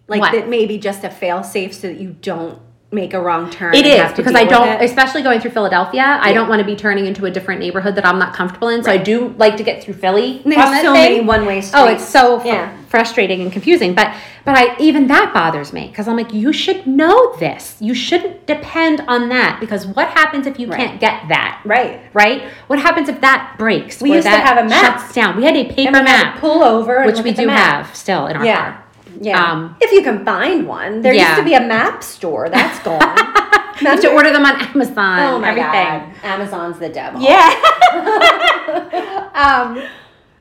[0.08, 0.32] Like What?
[0.32, 2.58] that maybe just a fail safe so that you don't
[2.94, 3.74] make a wrong turn.
[3.74, 4.82] It and is because I don't, it?
[4.82, 6.18] especially going through Philadelphia.
[6.20, 8.82] I don't want to be turning into a different neighborhood that I'm not comfortable in.
[8.84, 10.40] So I do like to get through Philly.
[10.44, 11.74] And there's so many one-way streets.
[11.74, 13.94] Oh, it's so fr- frustrating and confusing.
[13.94, 17.76] But but I even that bothers me because I'm like, you should know this.
[17.80, 20.78] You shouldn't depend on that because what happens if you Right.
[20.78, 21.60] can't get that?
[21.64, 22.00] Right.
[22.12, 22.42] Right?
[22.68, 24.00] What happens if that breaks?
[24.00, 25.00] We used to have a map.
[25.00, 25.36] Shuts down.
[25.36, 27.48] We had a paper And we had map, to pull over, and which we do
[27.48, 28.56] have still in our Yeah.
[28.72, 28.83] car.
[29.24, 29.42] Yeah.
[29.52, 32.48] Um, if you can find one, there used to be a map store.
[32.48, 33.00] That's gone.
[33.80, 35.18] You have to order them on Amazon.
[35.20, 35.72] Oh my everything.
[35.72, 37.20] god, Amazon's the devil.
[37.20, 37.50] Yeah.
[39.34, 39.82] um,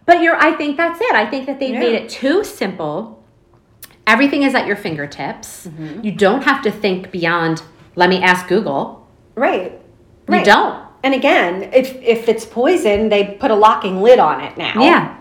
[0.06, 0.36] but you're.
[0.36, 1.16] I think that's it.
[1.16, 1.80] I think that they've Yeah.
[1.80, 3.24] made it too simple.
[4.06, 5.66] Everything is at your fingertips.
[5.66, 6.06] Mm-hmm.
[6.06, 7.64] You don't have to think beyond.
[7.96, 9.08] Let me ask Google.
[9.36, 9.72] Right.
[10.28, 10.46] You Right.
[10.46, 10.86] don't.
[11.04, 14.74] And again, if if it's poison, they put a locking lid on it now.
[14.80, 15.18] Yeah.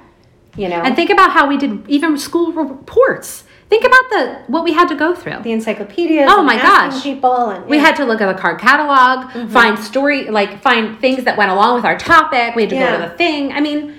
[0.56, 0.82] You know.
[0.82, 3.44] And think about how we did even school reports.
[3.72, 5.38] Think about the what we had to go through.
[5.42, 6.28] the encyclopedias.
[6.30, 7.02] Oh my gosh.
[7.02, 9.48] People and We had to look at the card catalog, mm-hmm.
[9.50, 12.54] find story, like find things that went along with our topic.
[12.54, 13.50] We had to go to the thing.
[13.50, 13.94] I mean,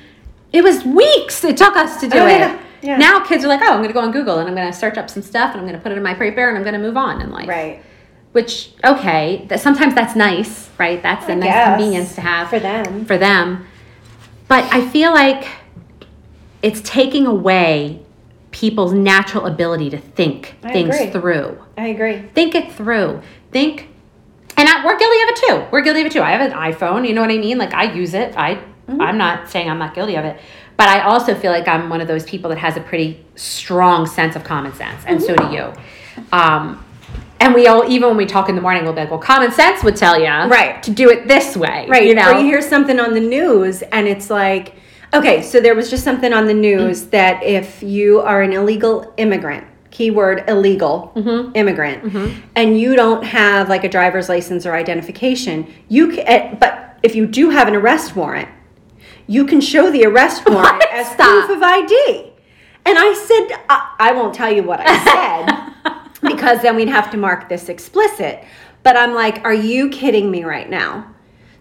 [0.52, 2.38] it was weeks it took us to do Oh, it.
[2.38, 2.60] yeah.
[2.84, 2.98] Yeah.
[2.98, 4.78] Now kids are like, oh, I'm going to go on Google and I'm going to
[4.78, 6.64] search up some stuff and I'm going to put it in my paper and I'm
[6.64, 7.48] going to move on in life.
[7.50, 7.82] right.
[8.34, 11.02] Which okay, that sometimes that's nice, right?
[11.02, 13.06] That's a nice convenience to have for them.
[13.06, 13.66] For them,
[14.48, 15.48] but I feel like
[16.62, 18.03] it's taking away
[18.54, 21.12] people's natural ability to think I things agree.
[21.12, 22.20] through I agree.
[22.34, 23.90] think it through think
[24.56, 26.56] and I, we're guilty of it too we're guilty of it too i have an
[26.72, 29.00] iphone you know what i mean like i use it i Mm-hmm.
[29.00, 30.38] i'm not saying i'm not guilty of it
[30.76, 34.06] but i also feel like i'm one of those people that has a pretty strong
[34.06, 35.72] sense of common sense and so do you
[36.34, 36.84] um,
[37.40, 39.54] and we all even when we talk in the morning we'll be like well common
[39.54, 40.84] sense would tell you Right.
[40.84, 42.06] to do it this way Right.
[42.08, 44.76] you know Or you hear something on the news and it's like,
[45.14, 49.14] okay, so there was just something on the news that if you are an illegal
[49.18, 51.12] immigrant, keyword illegal
[51.56, 52.04] immigrant,
[52.56, 57.16] and you don't have like a driver's license or identification, you can, eh, but if
[57.16, 58.50] you do have an arrest warrant,
[59.28, 60.94] you can show the arrest warrant What?
[60.94, 61.46] as Stop.
[61.46, 62.32] proof of ID.
[62.86, 67.10] And I said, I, I won't tell you what I said because then we'd have
[67.12, 68.44] to mark this explicit.
[68.84, 71.08] But I'm like, are you kidding me right now?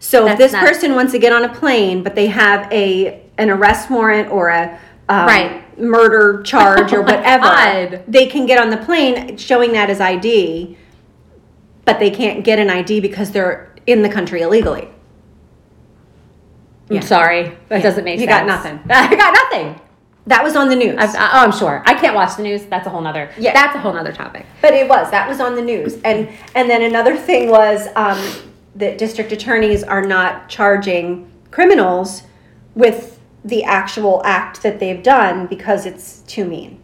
[0.01, 3.51] So if this person wants to get on a plane, but they have a an
[3.51, 5.79] arrest warrant or a um, Right.
[5.79, 8.05] murder charge or Oh whatever, God.
[8.09, 10.77] they can get on the plane showing that as ID,
[11.85, 14.88] but they can't get an ID because they're in the country illegally.
[16.90, 17.83] i'm sorry that Yeah.
[17.83, 18.79] doesn't make You sense got nothing.
[18.90, 19.81] i got nothing
[20.29, 20.96] That was on the news.
[20.98, 23.52] I've, oh i'm sure i can't watch the news that's a whole nother Yeah.
[23.54, 26.69] that's a whole nother topic But it was that was on the news, and and
[26.71, 28.19] then another thing was um,
[28.77, 32.23] that district attorneys are not charging criminals
[32.75, 33.12] with
[33.45, 36.81] the actual act that they've done because it's too mean.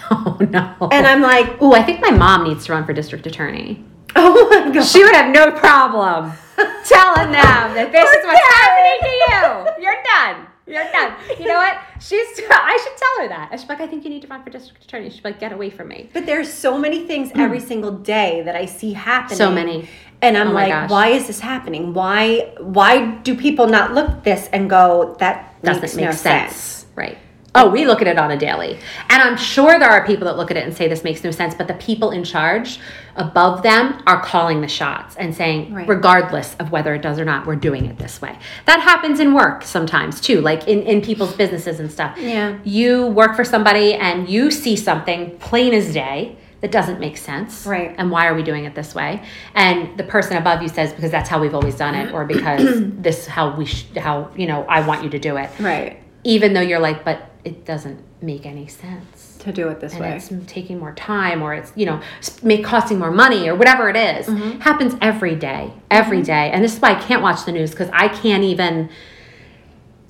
[0.10, 3.26] oh no And I'm like, Ooh, I think my mom needs to run for district
[3.26, 3.84] attorney.
[4.16, 6.32] oh my god, She would have no problem
[6.84, 9.84] telling them that this is what's happening to you.
[9.84, 10.46] You're done.
[10.66, 11.14] You're done.
[11.40, 11.80] You know what?
[12.00, 12.40] She's.
[12.48, 13.48] I should tell her that.
[13.50, 15.10] And she's like, I think you need to run for district attorney.
[15.10, 16.10] she She's like, get away from me.
[16.12, 17.40] But there's so many things hmm.
[17.40, 19.38] every single day that I see happening.
[19.38, 19.88] So many.
[20.22, 20.90] And I'm Oh like, gosh.
[20.90, 21.92] why is this happening?
[21.92, 26.54] Why why do people not look this and go, that Doesn't makes make no sense.
[26.54, 26.86] sense.
[26.94, 27.18] Right.
[27.52, 28.78] Oh, we look at it on a daily.
[29.08, 31.32] And I'm sure there are people that look at it and say this makes no
[31.32, 32.78] sense, but the people in charge
[33.16, 35.88] above them are calling the shots and saying, Right.
[35.88, 38.38] regardless of whether it does or not, we're doing it this way.
[38.66, 42.16] That happens in work sometimes too, like in, in people's businesses and stuff.
[42.18, 42.56] Yeah.
[42.62, 47.66] You work for somebody and you see something plain as day that doesn't make sense.
[47.66, 47.94] Right.
[47.96, 49.22] And why are we doing it this way?
[49.54, 52.82] And the person above you says, because that's how we've always done it, or because
[52.82, 56.02] this how we, sh- how, you know, I want you to do it Right.
[56.24, 59.38] even though you're like, but it doesn't make any sense.
[59.40, 60.16] To do it this And way.
[60.16, 62.02] it's taking more time, or it's you know
[62.42, 64.26] make costing more money, or whatever it is.
[64.26, 64.60] Mm-hmm.
[64.60, 66.26] Happens every day, every mm-hmm.
[66.26, 66.50] day.
[66.50, 68.90] and this is why I can't watch the news because I can't even,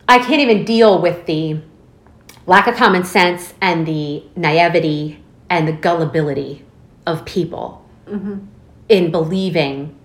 [0.08, 1.60] I can't even deal with the
[2.48, 5.19] lack of common sense and the naivety
[5.50, 6.64] and the gullibility
[7.06, 8.38] of people mm-hmm.
[8.88, 9.96] in believing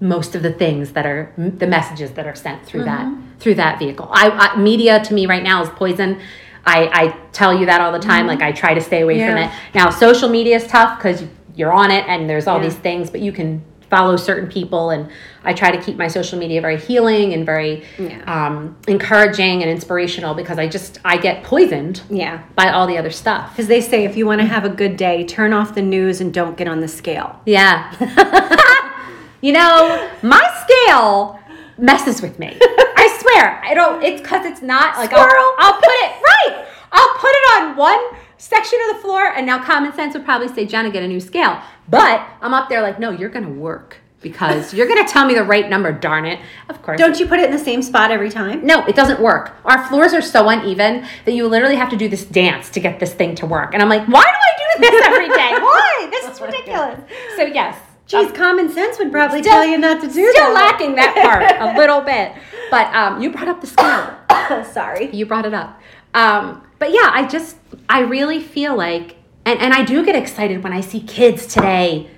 [0.00, 3.38] most of the things that are the messages that are sent through that mm-hmm.
[3.38, 4.08] through that vehicle.
[4.10, 6.20] I, I media to me right now is poison.
[6.64, 8.26] I, I tell you that all the time.
[8.26, 8.48] Like mm-hmm.
[8.48, 9.50] I try to stay away from it.
[9.74, 12.68] Now social media is tough because you're on it and there's all Yeah.
[12.68, 13.62] these things, but you can
[13.92, 15.10] follow certain people and
[15.44, 18.22] I try to keep my social media very healing and very Yeah.
[18.24, 22.42] um, encouraging and inspirational because I just I get poisoned Yeah.
[22.56, 23.50] by all the other stuff.
[23.50, 26.22] Because they say if you want to have a good day, turn off the news
[26.22, 27.38] and don't get on the scale.
[27.44, 27.92] Yeah.
[29.42, 31.38] you know, my scale
[31.76, 32.56] messes with me.
[32.62, 33.60] I swear.
[33.62, 36.64] I don't, it's because it's not like, I'll, I'll put it, right.
[36.92, 38.00] I'll put it on one
[38.42, 41.20] section of the floor, and now common sense would probably say, Jenna, get a new
[41.20, 41.60] scale.
[41.88, 45.26] But I'm up there like, no, you're going to work because you're going to tell
[45.26, 46.38] me the right number, darn it.
[46.68, 46.98] Of course.
[46.98, 48.64] Don't you put it in the same spot every time?
[48.64, 49.56] No, it doesn't work.
[49.64, 53.00] Our floors are so uneven that you literally have to do this dance to get
[53.00, 53.74] this thing to work.
[53.74, 55.52] And I'm like, why do I do this every day?
[55.60, 56.08] Why?
[56.10, 57.00] This is ridiculous.
[57.36, 57.78] So yes.
[58.06, 60.32] Geez, common sense would probably Still- tell you not to do that.
[60.34, 60.70] Still that.
[60.72, 61.42] lacking that part
[61.74, 62.32] a little bit.
[62.70, 64.64] But um, you brought up the scale.
[64.72, 65.10] Sorry.
[65.14, 65.80] You brought it up.
[66.14, 67.56] Um, but yeah, I just,
[67.92, 72.08] I really feel like, and, and I do get excited when I see kids today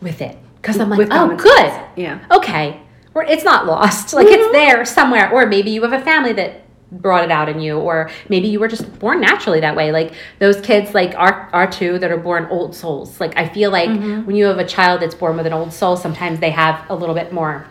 [0.00, 0.36] with it.
[0.60, 1.72] Because I'm like, With oh, good.
[1.96, 2.24] Yeah.
[2.30, 2.80] Okay.
[3.14, 4.12] Or it's not lost.
[4.14, 5.30] Like it's there somewhere.
[5.32, 6.62] Or maybe you have a family that
[6.92, 10.12] brought it out in you or maybe you were just born naturally that way like
[10.40, 13.88] those kids like our our two that are born old souls like i feel like
[14.26, 16.94] when you have a child that's born with an old soul sometimes they have a
[16.94, 17.66] little bit more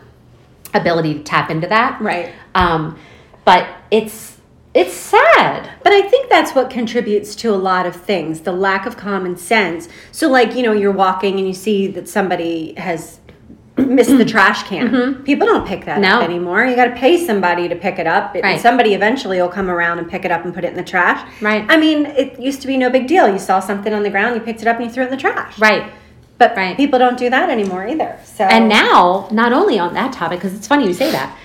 [0.73, 2.33] ability to tap into that Right.
[2.55, 2.97] um
[3.45, 4.30] but it's
[4.73, 8.85] it's sad But I think that's what contributes to a lot of things the lack
[8.85, 9.89] of common sense.
[10.11, 13.19] So, like, you know, you're walking and you see that somebody has
[13.77, 15.23] missed the trash can.
[15.23, 16.01] People don't pick that Mm-hmm.
[16.03, 16.17] No.
[16.19, 16.63] up anymore.
[16.65, 18.35] You got to pay somebody to pick it up.
[18.35, 18.61] and Right.
[18.61, 21.19] Somebody eventually will come around and pick it up and put it in the trash.
[21.41, 21.65] Right.
[21.67, 23.27] I mean, it used to be no big deal.
[23.27, 25.11] You saw something on the ground, you picked it up and you threw it in
[25.11, 25.57] the trash.
[25.59, 25.91] right
[26.37, 26.77] But Right.
[26.77, 28.17] people don't do that anymore either.
[28.23, 31.35] So And now, not only on that topic, because it's funny you say that,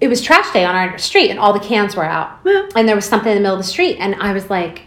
[0.00, 2.38] it was trash day on our street and all the cans were out.
[2.44, 2.68] Yeah.
[2.76, 3.96] And there was something in the middle of the street.
[3.98, 4.82] And I was like,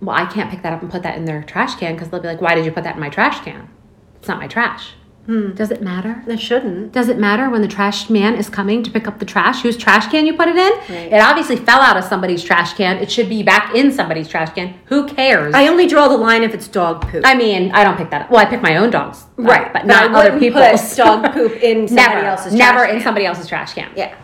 [0.00, 2.20] well, I can't pick that up and put that in their trash can because they'll
[2.20, 3.68] be like, why did you put that in my trash can?
[4.16, 4.94] It's not my trash.
[5.26, 5.52] Hmm.
[5.52, 6.24] Does it matter?
[6.26, 6.90] it shouldn't.
[6.90, 9.62] Does it matter when the trash man is coming to pick up the trash?
[9.62, 10.72] Whose trash can you put it in?
[10.96, 11.12] Right.
[11.12, 12.96] It obviously fell out of somebody's trash can.
[12.96, 14.74] It should be back in somebody's trash can.
[14.86, 15.54] Who cares?
[15.54, 17.22] I only draw the line if it's dog poop.
[17.24, 18.30] I mean, I don't pick that up.
[18.32, 20.88] Well, I pick my own dogs, Right, but but I not other people's.
[20.88, 23.04] put dog poop in somebody never, else's never trash in can.
[23.04, 23.92] somebody else's trash can.
[23.94, 24.16] yeah.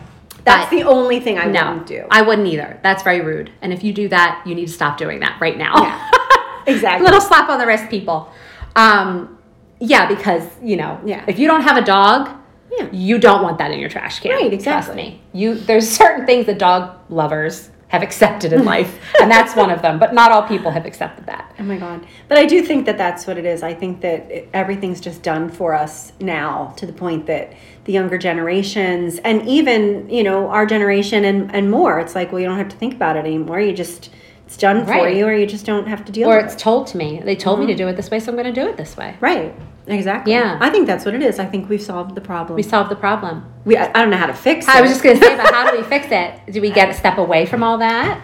[0.45, 2.05] That's But- the only thing I no, wouldn't do.
[2.09, 2.79] I wouldn't either.
[2.83, 3.51] That's very rude.
[3.61, 5.73] And if you do that, you need to stop doing that right now.
[5.81, 6.11] Yeah.
[6.67, 7.05] exactly.
[7.05, 8.31] Little slap on the wrist, people.
[8.75, 9.37] Um,
[9.79, 11.23] yeah, because you know, Yeah.
[11.27, 12.29] if you don't have a dog,
[12.77, 12.87] Yeah.
[12.91, 14.31] you don't want that in your trash can.
[14.31, 14.95] Right, Trust exactly.
[14.95, 15.21] me.
[15.33, 19.81] You there's certain things that dog lovers have accepted in life, and that's one of
[19.81, 19.99] them.
[19.99, 21.53] But not all people have accepted that.
[21.59, 22.05] Oh my god!
[22.27, 23.61] But I do think that that's what it is.
[23.61, 27.53] I think that it, everything's just done for us now, to the point that
[27.85, 32.39] the younger generations, and even you know our generation and and more, it's like well,
[32.39, 33.59] you don't have to think about it anymore.
[33.59, 34.09] You just
[34.49, 36.49] it's done for you, or you just don't have to deal Or with it.
[36.49, 37.21] Or it's told to me.
[37.23, 37.77] They told me to mm-hmm.
[37.77, 39.15] do it this way, so I'm going to do it this way.
[39.19, 39.53] Right.
[39.89, 40.33] Exactly.
[40.33, 40.57] Yeah.
[40.61, 41.39] I think that's what it is.
[41.39, 42.55] I think we've solved the problem.
[42.55, 43.51] We solved the problem.
[43.65, 44.75] We, I, I don't know how to fix it.
[44.75, 46.53] I was just going to say, but how do we fix it?
[46.53, 48.21] Do we get a step away from all that?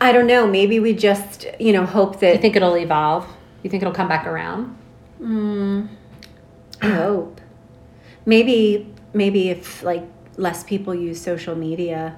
[0.00, 0.46] I don't know.
[0.46, 2.36] Maybe we just, you know, hope that.
[2.36, 3.26] You think it'll evolve?
[3.62, 4.76] You think it'll come back around?
[6.80, 7.40] I hope.
[8.24, 10.04] Maybe, maybe if like
[10.36, 12.16] less people use social media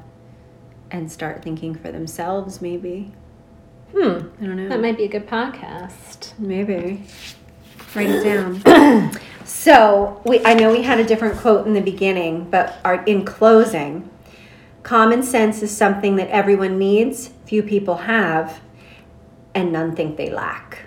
[0.91, 3.13] and start thinking for themselves, maybe.
[3.93, 4.29] Hmm.
[4.41, 4.69] I don't know.
[4.69, 6.39] That might be a good podcast.
[6.39, 7.05] Maybe.
[7.95, 9.13] Write it down.
[9.45, 13.25] so we, I know we had a different quote in the beginning, but our, in
[13.25, 14.11] closing,
[14.85, 18.61] Common sense is something that everyone needs, few people have,
[19.55, 20.81] and none think they lack.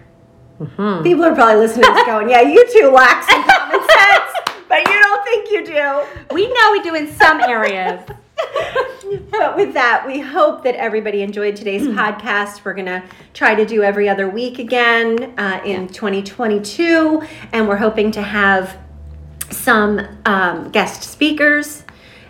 [0.62, 1.02] Mhm.
[1.04, 4.32] People are probably listening to this going, yeah, you two lack some common sense,
[4.70, 6.04] but you don't think you do.
[6.32, 8.00] We know we do in some areas.
[9.32, 12.66] But with that, we hope that everybody enjoyed today's podcast.
[12.66, 17.22] We're going to try to do every other week again uh, in 2022,
[17.54, 18.78] and we're hoping to have
[19.50, 21.84] some um, guest speakers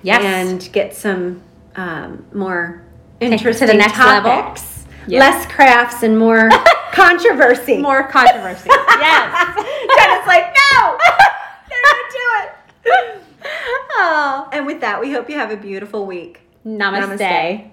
[0.04, 0.22] Yes.
[0.24, 1.42] and get some
[1.76, 2.84] um, more
[3.20, 4.32] it to the interesting next level.
[4.32, 4.86] topics.
[5.08, 5.20] Yeah.
[5.22, 6.50] Less crafts and more
[6.92, 7.78] controversy.
[7.80, 8.70] More controversy.
[8.70, 9.56] yes.
[9.98, 10.98] Jenna's like, no,
[11.68, 13.14] they're not do it.
[14.00, 16.42] Oh, and with that, we hope you have a beautiful week.
[16.66, 17.18] Namaste.
[17.18, 17.72] Namaste.